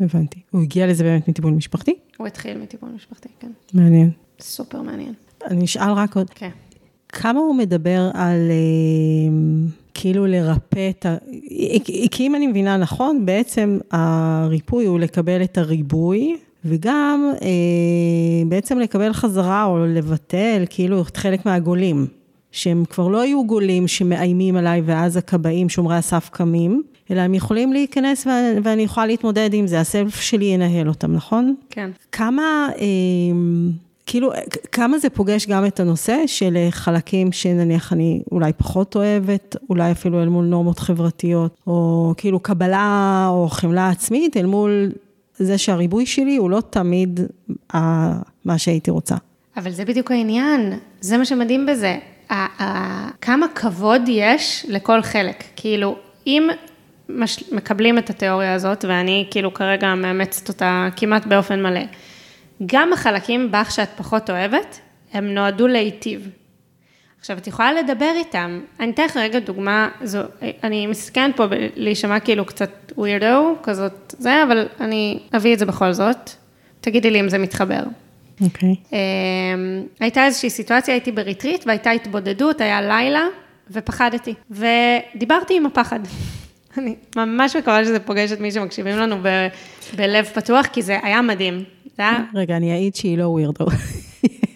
הבנתי. 0.00 0.40
הוא 0.50 0.62
הגיע 0.62 0.86
לזה 0.86 1.04
באמת 1.04 1.28
מטיפול 1.28 1.52
משפחתי? 1.52 1.94
הוא 2.16 2.26
התחיל 2.26 2.58
מטיפול 2.58 2.88
משפחתי, 2.88 3.28
כן. 3.40 3.50
מעניין. 3.74 4.10
סופר 4.40 4.82
מעניין. 4.82 5.14
אני 5.44 5.64
אשאל 5.64 5.90
רק 5.90 6.16
עוד. 6.16 6.30
כן. 6.30 6.50
כמה 7.08 7.40
הוא 7.40 7.54
מדבר 7.54 8.10
על 8.14 8.50
אה, 8.50 9.66
כאילו 9.94 10.26
לרפא 10.26 10.90
את 10.90 11.06
ה... 11.06 11.16
כי 12.10 12.26
אם 12.26 12.34
אני 12.34 12.46
מבינה 12.46 12.76
נכון, 12.76 13.26
בעצם 13.26 13.78
הריפוי 13.90 14.84
הוא 14.84 15.00
לקבל 15.00 15.42
את 15.42 15.58
הריבוי, 15.58 16.36
וגם 16.64 17.32
אה, 17.42 17.48
בעצם 18.48 18.78
לקבל 18.78 19.12
חזרה 19.12 19.64
או 19.64 19.86
לבטל 19.86 20.64
כאילו 20.70 21.02
חלק 21.14 21.46
מהגולים, 21.46 22.06
שהם 22.52 22.84
כבר 22.90 23.08
לא 23.08 23.20
היו 23.20 23.46
גולים 23.46 23.88
שמאיימים 23.88 24.56
עליי 24.56 24.82
ואז 24.84 25.16
הכבאים, 25.16 25.68
שומרי 25.68 25.96
הסף 25.96 26.28
קמים, 26.32 26.82
אלא 27.10 27.20
הם 27.20 27.34
יכולים 27.34 27.72
להיכנס 27.72 28.26
ואני 28.62 28.82
יכולה 28.82 29.06
להתמודד 29.06 29.50
עם 29.52 29.66
זה, 29.66 29.80
הסלף 29.80 30.20
שלי 30.20 30.44
ינהל 30.44 30.88
אותם, 30.88 31.12
נכון? 31.12 31.54
כן. 31.70 31.90
כמה... 32.12 32.68
אה, 32.78 32.86
כאילו, 34.06 34.32
כמה 34.72 34.98
זה 34.98 35.10
פוגש 35.10 35.46
גם 35.46 35.66
את 35.66 35.80
הנושא 35.80 36.16
של 36.26 36.56
אה, 36.56 36.68
חלקים 36.70 37.32
שנניח 37.32 37.92
אני 37.92 38.22
אולי 38.32 38.52
פחות 38.52 38.96
אוהבת, 38.96 39.56
אולי 39.70 39.92
אפילו 39.92 40.22
אל 40.22 40.28
מול 40.28 40.44
נורמות 40.44 40.78
חברתיות, 40.78 41.56
או 41.66 42.14
כאילו 42.16 42.40
קבלה 42.40 43.26
או 43.30 43.48
חמלה 43.48 43.88
עצמית, 43.88 44.36
אל 44.36 44.46
מול 44.46 44.92
זה 45.38 45.58
שהריבוי 45.58 46.06
שלי 46.06 46.36
הוא 46.36 46.50
לא 46.50 46.62
תמיד 46.70 47.20
מה 48.44 48.58
שהייתי 48.58 48.90
רוצה. 48.90 49.14
אבל 49.56 49.70
זה 49.70 49.84
בדיוק 49.84 50.10
העניין, 50.10 50.78
זה 51.00 51.18
מה 51.18 51.24
שמדהים 51.24 51.66
בזה. 51.66 51.98
כמה 53.20 53.46
כבוד 53.54 54.02
יש 54.08 54.66
לכל 54.68 55.02
חלק. 55.02 55.44
כאילו, 55.56 55.96
אם 56.26 56.48
מש, 57.08 57.44
מקבלים 57.52 57.98
את 57.98 58.10
התיאוריה 58.10 58.54
הזאת, 58.54 58.84
ואני 58.88 59.26
כאילו 59.30 59.54
כרגע 59.54 59.94
מאמצת 59.94 60.48
אותה 60.48 60.88
כמעט 60.96 61.26
באופן 61.26 61.62
מלא, 61.62 61.80
גם 62.66 62.92
החלקים 62.92 63.52
בך 63.52 63.70
שאת 63.70 63.88
פחות 63.96 64.30
אוהבת, 64.30 64.80
הם 65.12 65.34
נועדו 65.34 65.66
להיטיב. 65.66 66.30
עכשיו, 67.20 67.38
את 67.38 67.46
יכולה 67.46 67.72
לדבר 67.72 68.12
איתם. 68.16 68.60
אני 68.80 68.90
אתן 68.90 69.04
לך 69.04 69.16
רגע 69.16 69.38
דוגמה, 69.38 69.88
זו, 70.02 70.20
אני 70.64 70.86
מסתכנת 70.86 71.36
פה 71.36 71.44
להישמע 71.76 72.20
כאילו 72.20 72.44
קצת 72.44 72.92
ווירדו, 72.96 73.54
כזאת 73.62 74.14
זה, 74.18 74.42
אבל 74.42 74.68
אני 74.80 75.18
אביא 75.36 75.54
את 75.54 75.58
זה 75.58 75.66
בכל 75.66 75.92
זאת. 75.92 76.30
תגידי 76.80 77.10
לי 77.10 77.20
אם 77.20 77.28
זה 77.28 77.38
מתחבר. 77.38 77.82
אוקיי. 78.40 78.74
Okay. 78.74 78.92
אמ, 78.92 79.82
הייתה 80.00 80.24
איזושהי 80.24 80.50
סיטואציה, 80.50 80.94
הייתי 80.94 81.12
בריטריט 81.12 81.66
והייתה 81.66 81.90
התבודדות, 81.90 82.60
היה 82.60 82.82
לילה, 82.82 83.24
ופחדתי. 83.70 84.34
ודיברתי 84.50 85.56
עם 85.56 85.66
הפחד. 85.66 86.00
אני 86.78 86.94
ממש 87.16 87.56
מקווה 87.56 87.84
שזה 87.84 88.00
פוגש 88.00 88.32
את 88.32 88.40
מי 88.40 88.52
שמקשיבים 88.52 88.96
לנו 88.96 89.16
ב, 89.22 89.28
בלב 89.96 90.24
פתוח, 90.24 90.66
כי 90.66 90.82
זה 90.82 90.98
היה 91.02 91.22
מדהים. 91.22 91.64
זה 91.96 92.02
היה... 92.02 92.18
רגע, 92.34 92.56
אני 92.56 92.72
אעיד 92.72 92.94
שהיא 92.94 93.18
לא 93.18 93.24
ווירדו. 93.24 93.66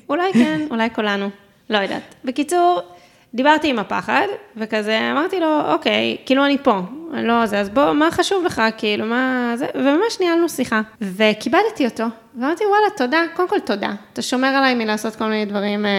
אולי 0.09 0.33
כן, 0.33 0.61
אולי 0.71 0.89
כולנו, 0.95 1.31
לא 1.71 1.79
יודעת. 1.79 2.15
בקיצור, 2.25 2.81
דיברתי 3.35 3.69
עם 3.69 3.79
הפחד, 3.79 4.27
וכזה 4.57 5.11
אמרתי 5.13 5.41
לו, 5.41 5.73
אוקיי, 5.73 6.17
כאילו 6.27 6.45
אני 6.45 6.59
פה, 6.59 6.81
אני 7.15 7.27
לא 7.27 7.47
זה, 7.47 7.61
אז 7.61 7.69
בוא, 7.69 7.93
מה 7.93 8.11
חשוב 8.11 8.45
לך, 8.45 8.63
כאילו, 8.79 9.07
מה 9.07 9.53
זה, 9.57 9.67
וממש 9.75 10.21
ניהלנו 10.21 10.49
שיחה. 10.49 10.81
וכיבדתי 11.01 11.85
אותו, 11.85 12.05
ואמרתי, 12.37 12.65
וואלה, 12.65 12.87
תודה, 12.97 13.23
קודם 13.37 13.49
כל 13.49 13.61
תודה. 13.61 13.93
אתה 14.13 14.23
שומר 14.23 14.49
עליי 14.49 14.75
מלעשות 14.75 15.17
כל 15.17 15.25
מיני 15.25 15.45
דברים 15.45 15.87
אה, 15.87 15.91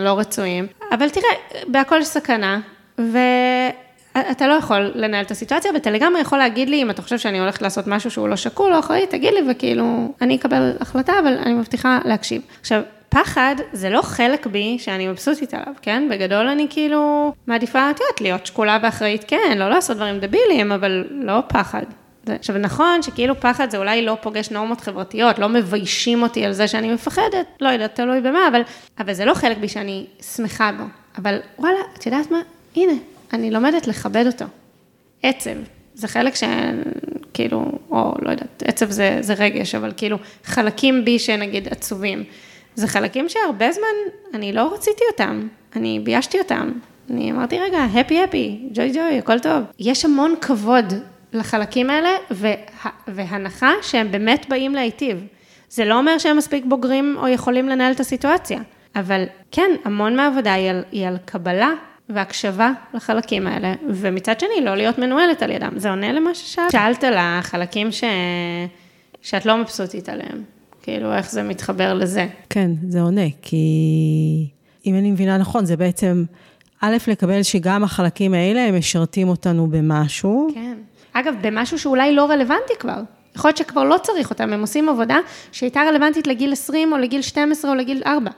לא 0.00 0.18
רצויים, 0.18 0.66
אבל 0.92 1.08
תראה, 1.08 1.62
בהכל 1.68 1.98
יש 2.00 2.06
סכנה, 2.06 2.60
ואתה 4.16 4.46
לא 4.46 4.52
יכול 4.52 4.90
לנהל 4.94 5.24
את 5.24 5.30
הסיטואציה, 5.30 5.70
ואתה 5.74 5.90
לגמרי 5.90 6.20
יכול 6.20 6.38
להגיד 6.38 6.68
לי, 6.68 6.82
אם 6.82 6.90
אתה 6.90 7.02
חושב 7.02 7.18
שאני 7.18 7.40
הולכת 7.40 7.62
לעשות 7.62 7.86
משהו 7.86 8.10
שהוא 8.10 8.28
לא 8.28 8.36
שקול 8.36 8.74
או 8.74 8.78
אחראי, 8.78 9.06
תגיד 9.06 9.34
לי, 9.34 9.40
וכאילו, 9.50 10.12
אני 10.20 10.36
אקבל 10.36 10.72
החלטה, 10.80 11.12
אבל 11.22 11.38
אני 11.38 11.54
מבטיחה 11.54 11.98
להקשיב. 12.04 12.42
עכשיו, 12.60 12.82
פחד 13.08 13.54
זה 13.72 13.90
לא 13.90 14.02
חלק 14.02 14.46
בי 14.46 14.76
שאני 14.78 15.08
מבסוטית 15.08 15.54
עליו, 15.54 15.72
כן? 15.82 16.08
בגדול 16.10 16.48
אני 16.48 16.66
כאילו 16.70 17.32
מעדיפה, 17.46 17.90
את 17.90 18.00
יודעת, 18.00 18.20
להיות 18.20 18.46
שקולה 18.46 18.78
ואחראית, 18.82 19.24
כן, 19.28 19.58
לא 19.58 19.68
לעשות 19.68 19.96
דברים 19.96 20.18
דבילים, 20.18 20.72
אבל 20.72 21.04
לא 21.10 21.40
פחד. 21.48 21.82
עכשיו, 22.28 22.58
נכון 22.58 23.02
שכאילו 23.02 23.40
פחד 23.40 23.70
זה 23.70 23.78
אולי 23.78 24.02
לא 24.02 24.16
פוגש 24.20 24.50
נורמות 24.50 24.80
חברתיות, 24.80 25.38
לא 25.38 25.48
מביישים 25.48 26.22
אותי 26.22 26.44
על 26.44 26.52
זה 26.52 26.68
שאני 26.68 26.92
מפחדת, 26.92 27.46
לא 27.60 27.68
יודעת, 27.68 27.94
תלוי 27.94 28.20
במה, 28.20 28.48
אבל, 28.48 28.60
אבל 28.98 29.12
זה 29.12 29.24
לא 29.24 29.34
חלק 29.34 29.58
בי 29.58 29.68
שאני 29.68 30.06
שמחה 30.36 30.70
בו. 30.78 30.84
אבל 31.18 31.38
וואלה, 31.58 31.78
את 31.98 32.06
יודעת 32.06 32.30
מה? 32.30 32.38
הנה, 32.76 32.92
אני 33.32 33.50
לומדת 33.50 33.86
לכבד 33.86 34.26
אותו. 34.26 34.44
עצב, 35.22 35.50
זה 35.94 36.08
חלק 36.08 36.34
שכאילו, 36.34 37.72
או 37.90 38.14
לא 38.22 38.30
יודעת, 38.30 38.62
עצב 38.66 38.90
זה, 38.90 39.18
זה 39.20 39.34
רגש, 39.34 39.74
אבל 39.74 39.92
כאילו 39.96 40.18
חלקים 40.44 41.04
בי 41.04 41.18
שנגיד 41.18 41.68
עצובים. 41.68 42.24
זה 42.74 42.86
חלקים 42.86 43.28
שהרבה 43.28 43.72
זמן 43.72 44.12
אני 44.34 44.52
לא 44.52 44.74
רציתי 44.74 45.02
אותם, 45.12 45.48
אני 45.76 46.00
ביישתי 46.00 46.38
אותם. 46.38 46.72
אני 47.10 47.32
אמרתי, 47.32 47.58
רגע, 47.58 47.84
הפי 47.84 48.22
הפי, 48.22 48.58
ג'וי 48.72 48.92
ג'וי, 48.92 49.18
הכל 49.18 49.38
טוב. 49.38 49.62
יש 49.78 50.04
המון 50.04 50.34
כבוד 50.40 50.92
לחלקים 51.32 51.90
האלה, 51.90 52.10
וה, 52.30 52.50
והנחה 53.08 53.70
שהם 53.82 54.10
באמת 54.10 54.46
באים 54.48 54.74
להיטיב. 54.74 55.26
זה 55.70 55.84
לא 55.84 55.98
אומר 55.98 56.18
שהם 56.18 56.36
מספיק 56.36 56.64
בוגרים 56.68 57.16
או 57.18 57.28
יכולים 57.28 57.68
לנהל 57.68 57.92
את 57.92 58.00
הסיטואציה, 58.00 58.60
אבל 58.96 59.24
כן, 59.50 59.70
המון 59.84 60.16
מהעבודה 60.16 60.52
היא 60.52 60.70
על, 60.70 60.84
היא 60.92 61.06
על 61.06 61.16
קבלה 61.24 61.70
והקשבה 62.08 62.72
לחלקים 62.94 63.46
האלה, 63.46 63.74
ומצד 63.88 64.40
שני, 64.40 64.64
לא 64.64 64.74
להיות 64.76 64.98
מנוהלת 64.98 65.42
על 65.42 65.50
ידם. 65.50 65.72
זה 65.76 65.90
עונה 65.90 66.12
למה 66.12 66.34
ששאלת. 66.34 66.70
שאלת 66.70 67.04
על 67.04 67.14
החלקים 67.18 67.92
ש... 67.92 68.04
שאת 69.22 69.46
לא 69.46 69.56
מבסוטית 69.56 70.08
עליהם. 70.08 70.42
כאילו, 70.82 71.14
איך 71.14 71.30
זה 71.30 71.42
מתחבר 71.42 71.94
לזה. 71.94 72.26
כן, 72.50 72.70
זה 72.88 73.00
עונה, 73.00 73.26
כי 73.42 73.56
אם 74.86 74.94
אני 74.94 75.10
מבינה 75.10 75.38
נכון, 75.38 75.64
זה 75.64 75.76
בעצם, 75.76 76.24
א', 76.80 76.96
לקבל 77.06 77.42
שגם 77.42 77.84
החלקים 77.84 78.34
האלה, 78.34 78.60
הם 78.60 78.78
משרתים 78.78 79.28
אותנו 79.28 79.66
במשהו. 79.66 80.48
כן. 80.54 80.74
אגב, 81.12 81.34
במשהו 81.42 81.78
שאולי 81.78 82.14
לא 82.14 82.30
רלוונטי 82.30 82.74
כבר. 82.78 83.00
יכול 83.36 83.48
להיות 83.48 83.56
שכבר 83.56 83.84
לא 83.84 83.96
צריך 84.02 84.30
אותם, 84.30 84.52
הם 84.52 84.60
עושים 84.60 84.88
עבודה 84.88 85.18
שהייתה 85.52 85.80
רלוונטית 85.80 86.26
לגיל 86.26 86.52
20 86.52 86.92
או 86.92 86.98
לגיל 86.98 87.22
12 87.22 87.70
או 87.70 87.76
לגיל 87.76 88.02
4. 88.06 88.30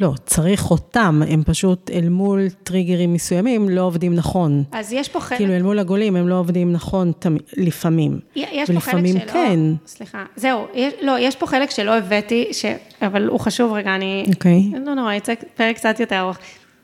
לא, 0.00 0.12
צריך 0.26 0.70
אותם, 0.70 1.22
הם 1.28 1.42
פשוט 1.46 1.90
אל 1.90 2.08
מול 2.08 2.48
טריגרים 2.62 3.12
מסוימים 3.12 3.68
לא 3.68 3.80
עובדים 3.80 4.14
נכון. 4.14 4.64
אז 4.72 4.92
יש 4.92 5.08
פה 5.08 5.20
חלק... 5.20 5.38
כאילו 5.38 5.52
אל 5.52 5.62
מול 5.62 5.78
הגולים 5.78 6.16
הם 6.16 6.28
לא 6.28 6.34
עובדים 6.34 6.72
נכון 6.72 7.12
תמ... 7.18 7.36
לפעמים. 7.56 8.20
יש 8.36 8.70
פה 8.70 8.80
חלק 8.80 9.06
שלא... 9.06 9.32
כן. 9.32 9.58
סליחה, 9.86 10.24
זהו, 10.36 10.66
יש, 10.74 10.92
לא, 11.02 11.18
יש 11.18 11.36
פה 11.36 11.46
חלק 11.46 11.70
שלא 11.70 11.94
הבאתי, 11.94 12.48
ש... 12.52 12.64
אבל 13.02 13.26
הוא 13.26 13.40
חשוב 13.40 13.72
רגע, 13.72 13.94
אני... 13.94 14.24
אוקיי. 14.34 14.70
Okay. 14.72 14.78
לא 14.86 14.94
נורא, 14.94 15.12
יצא 15.12 15.34
פרק 15.54 15.76
קצת 15.76 16.00
יותר 16.00 16.18
ארוך. 16.18 16.36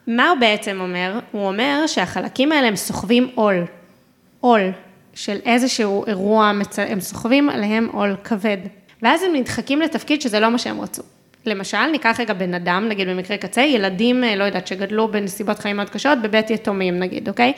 מה 0.06 0.30
הוא 0.30 0.38
בעצם 0.38 0.80
אומר? 0.80 1.18
הוא 1.32 1.46
אומר 1.46 1.84
שהחלקים 1.86 2.52
האלה 2.52 2.68
הם 2.68 2.76
סוחבים 2.76 3.28
עול. 3.34 3.64
עול 4.40 4.60
של 5.14 5.36
איזשהו 5.44 6.06
אירוע, 6.06 6.52
מצ... 6.52 6.78
הם 6.78 7.00
סוחבים 7.00 7.50
עליהם 7.50 7.88
עול 7.92 8.16
כבד. 8.24 8.58
ואז 9.02 9.22
הם 9.22 9.30
נדחקים 9.34 9.80
לתפקיד 9.80 10.22
שזה 10.22 10.40
לא 10.40 10.50
מה 10.50 10.58
שהם 10.58 10.80
רצו. 10.80 11.02
למשל, 11.46 11.86
ניקח 11.86 12.16
רגע 12.20 12.34
בן 12.34 12.54
אדם, 12.54 12.88
נגיד 12.88 13.08
במקרה 13.08 13.36
קצה, 13.36 13.60
ילדים, 13.60 14.24
אה, 14.24 14.36
לא 14.36 14.44
יודעת, 14.44 14.66
שגדלו 14.66 15.08
בנסיבות 15.08 15.58
חיים 15.58 15.76
מאוד 15.76 15.90
קשות, 15.90 16.18
בבית 16.22 16.50
יתומים 16.50 16.98
נגיד, 16.98 17.28
אוקיי? 17.28 17.52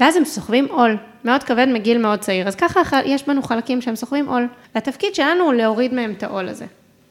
ואז 0.00 0.16
הם 0.16 0.24
סוחבים 0.24 0.66
עול 0.70 0.96
מאוד 1.24 1.42
כבד 1.42 1.66
מגיל 1.68 1.98
מאוד 1.98 2.18
צעיר. 2.18 2.48
אז 2.48 2.54
ככה 2.54 3.00
יש 3.04 3.26
בנו 3.26 3.42
חלקים 3.42 3.80
שהם 3.80 3.96
סוחבים 3.96 4.28
עול. 4.28 4.46
והתפקיד 4.74 5.14
שלנו 5.14 5.44
הוא 5.44 5.52
להוריד 5.52 5.94
מהם 5.94 6.12
את 6.18 6.22
העול 6.22 6.48
הזה, 6.48 6.64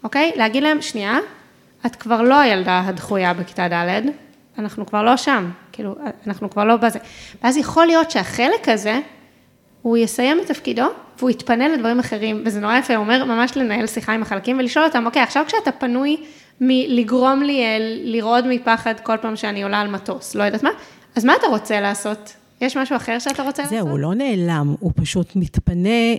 אוקיי? 0.03 0.31
להגיד 0.35 0.63
להם, 0.63 0.81
שנייה, 0.81 1.19
את 1.85 1.95
כבר 1.95 2.21
לא 2.21 2.39
הילדה 2.39 2.83
הדחויה 2.85 3.33
בכיתה 3.33 3.67
ד', 3.67 4.01
אנחנו 4.59 4.85
כבר 4.85 5.03
לא 5.03 5.17
שם, 5.17 5.49
כאילו, 5.71 5.95
אנחנו 6.27 6.49
כבר 6.49 6.63
לא 6.63 6.77
בזה. 6.77 6.99
ואז 7.43 7.57
יכול 7.57 7.85
להיות 7.85 8.11
שהחלק 8.11 8.69
הזה, 8.69 8.99
הוא 9.81 9.97
יסיים 9.97 10.39
את 10.39 10.47
תפקידו, 10.47 10.85
והוא 11.19 11.29
יתפנה 11.29 11.67
לדברים 11.67 11.99
אחרים, 11.99 12.41
וזה 12.45 12.59
נורא 12.59 12.77
יפה, 12.77 12.95
הוא 12.95 13.03
אומר 13.03 13.25
ממש 13.25 13.57
לנהל 13.57 13.87
שיחה 13.87 14.13
עם 14.13 14.21
החלקים 14.21 14.59
ולשאול 14.59 14.85
אותם, 14.85 15.05
אוקיי, 15.05 15.21
עכשיו 15.21 15.43
כשאתה 15.47 15.71
פנוי 15.71 16.17
מלגרום 16.61 17.43
לי 17.43 17.63
אה, 17.63 17.77
לרעוד 18.03 18.47
מפחד 18.47 18.93
כל 19.03 19.17
פעם 19.21 19.35
שאני 19.35 19.63
עולה 19.63 19.81
על 19.81 19.87
מטוס, 19.87 20.35
לא 20.35 20.43
יודעת 20.43 20.63
מה, 20.63 20.69
אז 21.15 21.25
מה 21.25 21.33
אתה 21.35 21.47
רוצה 21.47 21.81
לעשות? 21.81 22.33
יש 22.61 22.77
משהו 22.77 22.95
אחר 22.95 23.19
שאתה 23.19 23.43
רוצה 23.43 23.63
זהו, 23.63 23.71
לעשות? 23.71 23.87
זהו, 23.87 23.89
הוא 23.89 23.99
לא 23.99 24.13
נעלם, 24.13 24.75
הוא 24.79 24.91
פשוט 24.95 25.35
מתפנה, 25.35 26.15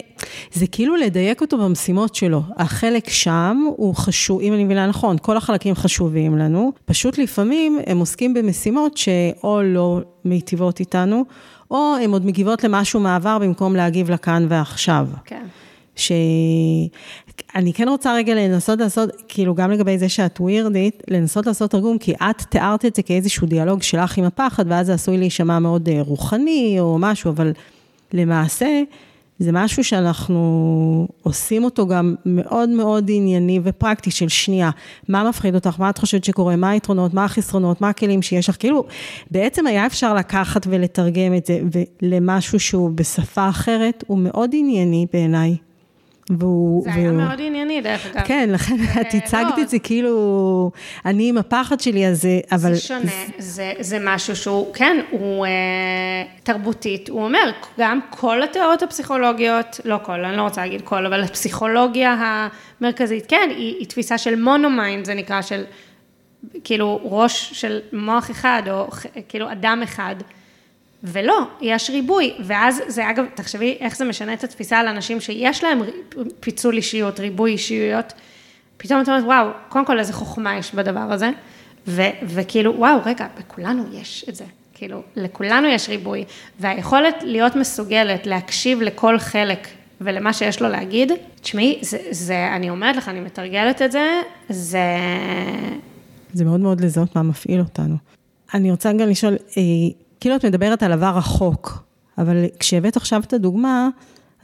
זה 0.53 0.67
כאילו 0.67 0.97
לדייק 0.97 1.41
אותו 1.41 1.59
במשימות 1.59 2.15
שלו. 2.15 2.43
החלק 2.57 3.09
שם 3.09 3.67
הוא 3.77 3.95
חשוב, 3.95 4.41
אם 4.41 4.53
אני 4.53 4.65
מבינה 4.65 4.87
נכון, 4.87 5.17
כל 5.23 5.37
החלקים 5.37 5.75
חשובים 5.75 6.39
לנו, 6.39 6.73
פשוט 6.85 7.19
לפעמים 7.19 7.79
הם 7.87 7.99
עוסקים 7.99 8.35
במשימות 8.35 8.97
שאו 8.97 9.63
לא 9.63 10.01
מיטיבות 10.25 10.81
איתנו, 10.81 11.25
או 11.73 11.97
הן 12.03 12.11
עוד 12.11 12.27
מגיבות 12.27 12.65
למשהו 12.65 13.01
מעבר 13.01 13.39
במקום 13.39 13.77
להגיב 13.77 14.11
לכאן 14.11 14.47
ועכשיו. 14.49 15.07
כן. 15.25 15.45
שאני 15.97 17.73
כן 17.75 17.89
רוצה 17.89 18.15
רגע 18.15 18.35
לנסות 18.35 18.81
לעשות, 18.81 19.11
כאילו 19.29 19.55
גם 19.55 19.71
לגבי 19.71 19.99
זה 19.99 20.09
שאת 20.09 20.41
ווירדית, 20.41 21.03
לנסות 21.09 21.47
לעשות 21.47 21.71
תרגום, 21.71 21.99
כי 21.99 22.15
את 22.15 22.43
תיארת 22.49 22.85
את 22.85 22.95
זה 22.95 23.03
כאיזשהו 23.03 23.47
דיאלוג 23.47 23.83
שלך 23.83 24.19
עם 24.19 24.25
הפחד, 24.25 24.65
ואז 24.69 24.87
זה 24.87 24.95
עשוי 24.95 25.19
להישמע 25.19 25.59
מאוד 25.59 25.89
אה, 25.89 26.03
רוחני 26.03 26.77
או 26.81 26.97
משהו, 27.01 27.31
אבל 27.31 27.53
למעשה, 28.13 28.83
זה 29.39 29.51
משהו 29.53 29.85
שאנחנו 29.85 31.09
עושים 31.23 31.65
אותו 31.65 31.87
גם 31.87 32.15
מאוד 32.27 32.69
מאוד 32.69 33.07
ענייני 33.09 33.61
ופרקטי 33.63 34.11
של 34.11 34.29
שנייה. 34.29 34.71
מה 35.09 35.29
מפחיד 35.29 35.55
אותך? 35.55 35.81
מה 35.81 35.91
את 35.91 35.99
חושבת 35.99 36.25
שקורה? 36.25 36.57
מה 36.57 36.71
היתרונות? 36.71 37.15
מה 37.15 37.25
החסרונות? 37.25 37.81
מה 37.81 37.89
הכלים 37.89 38.23
שיש 38.23 38.49
לך? 38.49 38.57
כאילו, 38.59 38.85
בעצם 39.31 39.67
היה 39.67 39.87
אפשר 39.87 40.15
לקחת 40.15 40.67
ולתרגם 40.71 41.35
את 41.35 41.47
זה 41.47 41.61
למשהו 42.03 42.61
שהוא 42.61 42.91
בשפה 42.95 43.49
אחרת, 43.49 44.05
הוא 44.07 44.19
מאוד 44.19 44.51
ענייני 44.53 45.07
בעיניי. 45.13 45.57
והוא... 46.31 46.83
זה 46.83 46.91
והוא... 46.91 47.01
היה 47.01 47.13
מאוד 47.13 47.41
ענייני, 47.41 47.81
דרך 47.81 48.07
אגב. 48.07 48.25
כן, 48.27 48.51
לכן 48.53 48.75
את 49.01 49.15
הצגת. 49.15 49.59
את 49.63 49.69
זה 49.69 49.79
כאילו, 49.79 50.71
אני 51.05 51.29
עם 51.29 51.39
הפחד 51.39 51.81
שלי, 51.81 52.07
אז 52.07 52.23
זה, 52.23 52.41
אבל... 52.53 52.75
זה 52.75 52.81
שונה, 52.81 53.13
זה, 53.39 53.73
זה 53.81 53.99
משהו 54.01 54.37
שהוא, 54.37 54.75
כן, 54.75 54.97
הוא 55.11 55.47
אה, 55.47 55.51
תרבותית, 56.43 57.09
הוא 57.09 57.25
אומר, 57.25 57.51
גם 57.79 58.01
כל 58.11 58.43
התיאוריות 58.43 58.83
הפסיכולוגיות, 58.83 59.81
לא 59.85 59.99
כל, 60.03 60.25
אני 60.25 60.37
לא 60.37 60.43
רוצה 60.43 60.61
להגיד 60.61 60.81
כל, 60.81 61.07
אבל 61.07 61.23
הפסיכולוגיה 61.23 62.41
המרכזית, 62.81 63.25
כן, 63.29 63.49
היא, 63.51 63.77
היא 63.79 63.87
תפיסה 63.87 64.19
של 64.19 64.43
mono-mind, 64.43 65.05
זה 65.05 65.15
נקרא 65.15 65.43
של, 65.43 65.65
כאילו, 66.65 67.01
ראש 67.03 67.51
של 67.53 67.81
מוח 67.93 68.31
אחד, 68.31 68.63
או 68.71 68.87
כאילו 69.29 69.53
אדם 69.53 69.81
אחד. 69.85 70.17
ולא, 71.05 71.39
יש 71.61 71.91
ריבוי, 71.91 72.35
ואז 72.45 72.83
זה 72.87 73.11
אגב, 73.11 73.25
תחשבי 73.35 73.77
איך 73.81 73.97
זה 73.97 74.05
משנה 74.05 74.35
את 74.35 74.45
התפיסה 74.45 74.79
על 74.79 74.89
אנשים 74.89 75.21
שיש 75.21 75.65
להם 75.65 75.83
פיצול 76.41 76.77
אישיות, 76.77 77.21
ריבוי 77.21 77.53
אישיויות, 77.53 78.13
פתאום 78.77 79.01
את 79.01 79.09
אומרת, 79.09 79.25
וואו, 79.25 79.49
קודם 79.69 79.85
כל 79.85 79.99
איזה 79.99 80.13
חוכמה 80.13 80.57
יש 80.57 80.75
בדבר 80.75 81.01
הזה, 81.13 81.31
ו, 81.89 82.03
וכאילו, 82.23 82.75
וואו, 82.79 82.99
רגע, 83.05 83.27
בכולנו 83.39 83.85
יש 83.93 84.25
את 84.29 84.35
זה, 84.35 84.45
כאילו, 84.75 85.03
לכולנו 85.17 85.69
יש 85.69 85.89
ריבוי, 85.89 86.25
והיכולת 86.61 87.15
להיות 87.23 87.57
מסוגלת 87.57 88.27
להקשיב 88.27 88.83
לכל 88.83 89.19
חלק 89.19 89.69
ולמה 90.01 90.33
שיש 90.33 90.63
לו 90.63 90.69
להגיד, 90.69 91.13
תשמעי, 91.41 91.79
זה, 91.83 91.99
זה, 92.11 92.49
אני 92.57 92.71
אומרת 92.71 92.97
לך, 92.97 93.09
אני 93.09 93.21
מתרגלת 93.21 93.83
את 93.83 93.93
זה, 93.93 94.21
זה... 94.49 94.79
זה 96.33 96.45
מאוד 96.45 96.61
מאוד 96.61 96.81
לזהות 96.81 97.17
מה 97.17 97.23
מפעיל 97.23 97.61
אותנו. 97.61 97.97
אני 98.55 98.71
רוצה 98.71 98.93
גם 98.93 99.09
לשאול, 99.09 99.33
אה, 99.33 99.63
כאילו 100.23 100.37
את 100.37 100.45
מדברת 100.45 100.83
על 100.83 100.93
עבר 100.93 101.17
רחוק, 101.17 101.85
אבל 102.19 102.45
כשהבאת 102.59 102.97
עכשיו 102.97 103.21
את 103.21 103.33
הדוגמה, 103.33 103.89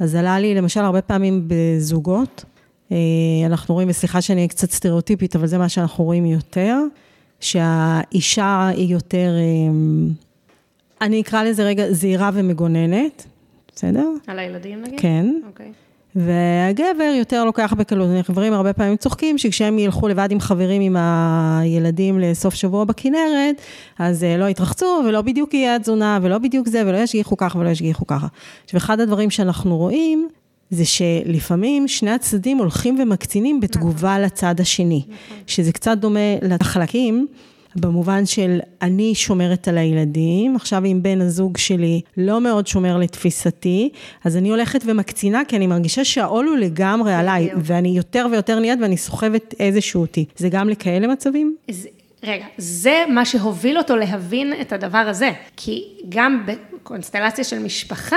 אז 0.00 0.14
עלה 0.14 0.38
לי 0.38 0.54
למשל 0.54 0.80
הרבה 0.80 1.02
פעמים 1.02 1.48
בזוגות, 1.48 2.44
אה, 2.92 2.96
אנחנו 3.46 3.74
רואים, 3.74 3.88
וסליחה 3.88 4.20
שאני 4.20 4.48
קצת 4.48 4.70
סטריאוטיפית, 4.70 5.36
אבל 5.36 5.46
זה 5.46 5.58
מה 5.58 5.68
שאנחנו 5.68 6.04
רואים 6.04 6.26
יותר, 6.26 6.78
שהאישה 7.40 8.68
היא 8.74 8.92
יותר, 8.92 9.30
אה, 9.36 9.74
אני 11.00 11.20
אקרא 11.20 11.42
לזה 11.42 11.62
רגע 11.62 11.92
זהירה 11.92 12.30
ומגוננת, 12.34 13.26
בסדר? 13.74 14.08
על 14.26 14.38
הילדים 14.38 14.82
נגיד? 14.82 15.00
כן. 15.00 15.34
אוקיי. 15.46 15.66
Okay. 15.66 15.87
והגבר 16.16 17.14
יותר 17.18 17.44
לוקח 17.44 17.74
בקלות. 17.78 18.08
גברים 18.30 18.52
הרבה 18.52 18.72
פעמים 18.72 18.96
צוחקים 18.96 19.38
שכשהם 19.38 19.78
ילכו 19.78 20.08
לבד 20.08 20.28
עם 20.30 20.40
חברים 20.40 20.82
עם 20.82 20.96
הילדים 20.98 22.18
לסוף 22.18 22.54
שבוע 22.54 22.84
בכנרת, 22.84 23.56
אז 23.98 24.24
אה, 24.24 24.36
לא 24.36 24.48
יתרחצו 24.48 25.02
ולא 25.08 25.22
בדיוק 25.22 25.54
יהיה 25.54 25.76
התזונה 25.76 26.18
ולא 26.22 26.38
בדיוק 26.38 26.68
זה 26.68 26.82
ולא 26.86 26.96
ישגיחו 26.96 27.36
ככה 27.36 27.58
ולא 27.58 27.68
ישגיחו 27.68 28.06
ככה. 28.06 28.26
עכשיו, 28.64 28.78
אחד 28.78 29.00
הדברים 29.00 29.30
שאנחנו 29.30 29.76
רואים, 29.76 30.28
זה 30.70 30.84
שלפעמים 30.84 31.88
שני 31.88 32.10
הצדדים 32.10 32.58
הולכים 32.58 33.00
ומקצינים 33.00 33.60
בתגובה. 33.60 34.18
לצד 34.18 34.60
השני. 34.60 35.02
שזה 35.46 35.72
קצת 35.72 35.98
דומה 35.98 36.20
לחלקים. 36.42 37.26
במובן 37.76 38.26
של 38.26 38.58
אני 38.82 39.14
שומרת 39.14 39.68
על 39.68 39.78
הילדים, 39.78 40.56
עכשיו 40.56 40.84
אם 40.84 40.98
בן 41.02 41.20
הזוג 41.20 41.56
שלי 41.56 42.00
לא 42.16 42.40
מאוד 42.40 42.66
שומר 42.66 42.96
לתפיסתי, 42.96 43.90
אז 44.24 44.36
אני 44.36 44.48
הולכת 44.48 44.82
ומקצינה, 44.86 45.42
כי 45.48 45.56
אני 45.56 45.66
מרגישה 45.66 46.04
שהעול 46.04 46.46
הוא 46.46 46.56
לגמרי 46.56 47.14
עליי, 47.14 47.50
ואני 47.56 47.88
יותר 47.88 48.26
ויותר 48.32 48.58
נהיית 48.58 48.78
ואני 48.82 48.96
סוחבת 48.96 49.54
איזשהו 49.60 50.00
אותי. 50.00 50.24
זה 50.36 50.48
גם 50.48 50.68
לכאלה 50.68 51.06
מצבים? 51.06 51.56
זה, 51.70 51.88
רגע, 52.22 52.44
זה 52.58 53.04
מה 53.08 53.24
שהוביל 53.24 53.78
אותו 53.78 53.96
להבין 53.96 54.52
את 54.60 54.72
הדבר 54.72 54.98
הזה, 54.98 55.30
כי 55.56 55.84
גם 56.08 56.46
בקונסטלציה 56.46 57.44
של 57.44 57.58
משפחה, 57.58 58.16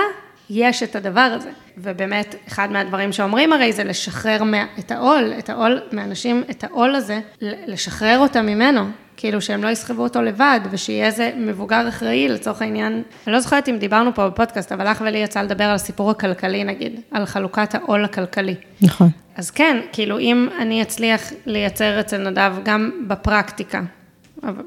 יש 0.54 0.84
את 0.84 0.96
הדבר 0.96 1.20
הזה. 1.36 1.50
ובאמת, 1.78 2.36
אחד 2.48 2.72
מהדברים 2.72 3.12
שאומרים 3.12 3.54
הרי 3.54 3.74
זה 3.74 3.84
לשחרר 3.84 4.44
מה, 4.44 4.66
את 4.80 4.92
העול, 4.92 5.34
את 5.40 5.50
העול 5.50 5.82
מאנשים, 5.92 6.44
את 6.50 6.64
העול 6.64 6.96
הזה, 6.96 7.20
לשחרר 7.42 8.20
אותם 8.20 8.46
ממנו. 8.46 8.82
כאילו 9.18 9.42
שהם 9.42 9.64
לא 9.64 9.70
יסחבו 9.70 10.04
אותו 10.04 10.22
לבד, 10.22 10.60
ושיהיה 10.72 11.06
איזה 11.06 11.32
מבוגר 11.38 11.90
אחראי 11.90 12.28
לצורך 12.30 12.62
העניין. 12.62 13.04
אני 13.28 13.34
לא 13.34 13.40
זוכרת 13.40 13.70
אם 13.70 13.78
דיברנו 13.78 14.16
פה 14.16 14.30
בפודקאסט, 14.30 14.72
אבל 14.72 14.92
לך 14.92 15.02
ולי 15.06 15.18
יצא 15.18 15.42
לדבר 15.42 15.64
על 15.64 15.76
הסיפור 15.76 16.12
הכלכלי 16.12 16.64
נגיד, 16.64 17.00
על 17.12 17.26
חלוקת 17.26 17.76
העול 17.76 18.06
הכלכלי. 18.06 18.56
נכון. 18.82 19.10
אז 19.36 19.52
כן, 19.52 19.78
כאילו 19.92 20.20
אם 20.20 20.48
אני 20.60 20.82
אצליח 20.82 21.22
לייצר 21.46 22.00
אצל 22.00 22.30
נדב 22.30 22.54
גם 22.64 22.92
בפרקטיקה, 23.08 23.82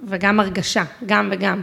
וגם 0.06 0.40
הרגשה, 0.40 0.84
גם 1.06 1.28
וגם, 1.32 1.60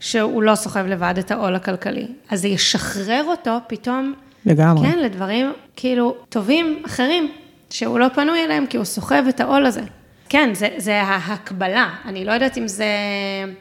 שהוא 0.00 0.42
לא 0.42 0.54
סוחב 0.54 0.86
לבד 0.86 1.14
את 1.18 1.30
העול 1.30 1.54
הכלכלי, 1.54 2.06
אז 2.30 2.40
זה 2.40 2.48
ישחרר 2.48 3.24
אותו 3.26 3.58
פתאום, 3.66 4.14
לגמרי. 4.46 4.88
כן, 4.88 4.98
לדברים 4.98 5.52
כאילו 5.76 6.16
טובים 6.28 6.82
אחרים, 6.86 7.32
שהוא 7.70 7.98
לא 7.98 8.08
פנוי 8.08 8.44
אליהם 8.44 8.66
כי 8.66 8.76
הוא 8.76 8.84
סוחב 8.84 9.24
את 9.28 9.40
העול 9.40 9.66
הזה. 9.66 9.82
כן, 10.28 10.50
זה, 10.52 10.68
זה 10.76 11.02
ההקבלה. 11.02 11.90
אני 12.04 12.24
לא 12.24 12.32
יודעת 12.32 12.58
אם 12.58 12.68
זה, 12.68 12.86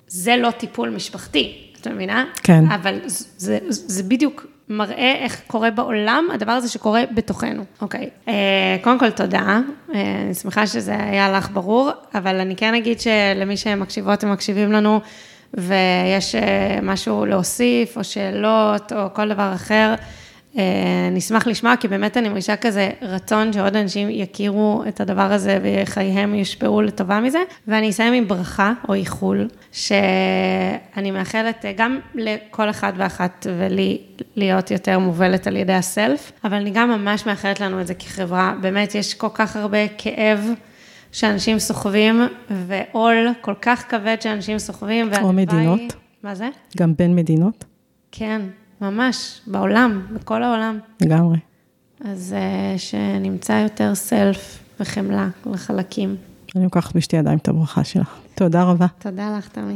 זה 0.08 0.38
לא 0.38 0.52
טיפול 0.52 0.90
משפחתי, 0.90 1.72
את 1.82 1.88
מבינה? 1.88 2.26
כן. 2.44 2.66
אבל 2.66 3.00
זה, 3.06 3.60
זה 3.70 4.04
בדיוק 4.04 4.46
מראה 4.70 5.16
איך 5.20 5.42
קורה 5.48 5.72
בעולם 5.72 6.28
הדבר 6.34 6.52
הזה 6.52 6.70
שקורה 6.70 7.04
בתוכנו. 7.14 7.64
אוקיי, 7.82 8.10
אה, 8.28 8.78
קודם 8.82 9.00
כל 9.00 9.10
תודה, 9.10 9.60
אה, 9.94 10.22
אני 10.26 10.34
שמחה 10.34 10.68
שזה 10.68 10.96
היה 11.00 11.32
לך 11.32 11.50
ברור, 11.54 11.90
אבל 12.16 12.40
אני 12.40 12.56
כן 12.56 12.74
אגיד 12.74 13.00
שלמי 13.00 13.58
שמקשיבות 13.58 14.24
ומקשיבים 14.24 14.72
לנו, 14.72 15.00
ויש 15.54 16.36
אה, 16.36 16.80
משהו 16.82 17.26
להוסיף, 17.26 17.98
או 17.98 18.04
שאלות, 18.04 18.94
או 18.94 19.14
כל 19.14 19.30
דבר 19.30 19.52
אחר, 19.56 19.96
אה, 20.58 21.10
נשמח 21.12 21.48
לשמוע, 21.48 21.76
כי 21.76 21.88
באמת 21.88 22.18
אני 22.18 22.30
מרגישה 22.30 22.56
כזה 22.56 22.90
רצון 23.02 23.54
שעוד 23.54 23.76
אנשים 23.76 24.08
יכירו 24.12 24.84
את 24.88 25.02
הדבר 25.02 25.34
הזה 25.34 25.60
וחייהם 25.64 26.36
יושפעו 26.36 26.82
לטובה 26.82 27.20
מזה. 27.20 27.40
ואני 27.68 27.90
אסיים 27.90 28.14
עם 28.14 28.28
ברכה 28.28 28.74
או 28.90 28.94
איחול, 28.94 29.48
שאני 29.72 31.12
מאחלת 31.12 31.66
גם 31.78 32.00
לכל 32.16 32.70
אחד 32.70 32.94
ואחת 32.98 33.48
ולי 33.60 33.98
להיות 34.36 34.72
יותר 34.72 35.00
מובלת 35.00 35.48
על 35.48 35.56
ידי 35.56 35.74
הסלף, 35.74 36.32
אבל 36.44 36.54
אני 36.54 36.72
גם 36.74 36.90
ממש 36.90 37.26
מאחלת 37.26 37.60
לנו 37.60 37.82
את 37.82 37.88
זה 37.88 37.94
כחברה. 37.94 38.54
באמת, 38.62 38.96
יש 38.96 39.14
כל 39.14 39.30
כך 39.34 39.56
הרבה 39.56 39.88
כאב. 39.98 40.50
שאנשים 41.14 41.60
סוחבים, 41.60 42.22
ועול 42.50 43.28
כל 43.42 43.54
כך 43.62 43.84
כבד 43.90 44.18
שאנשים 44.22 44.60
סוחבים. 44.60 45.12
או 45.22 45.34
מדינות. 45.34 45.82
מה 46.24 46.36
זה? 46.36 46.50
גם 46.78 46.94
בין 46.98 47.16
מדינות. 47.16 47.66
כן, 48.12 48.42
ממש, 48.82 49.42
בעולם, 49.48 50.02
בכל 50.14 50.44
העולם. 50.44 50.80
לגמרי. 51.02 51.38
אז 52.06 52.36
uh, 52.36 52.80
שנמצא 52.80 53.54
יותר 53.54 53.96
סלף 53.96 54.64
וחמלה 54.80 55.30
לחלקים. 55.46 56.16
אני 56.56 56.64
לוקחת 56.64 56.96
בשתי 56.96 57.16
ידיים 57.16 57.38
את 57.38 57.48
הברכה 57.48 57.84
שלך. 57.84 58.16
תודה 58.36 58.64
רבה. 58.64 58.86
תודה 59.00 59.38
לך, 59.38 59.48
תמי. 59.48 59.72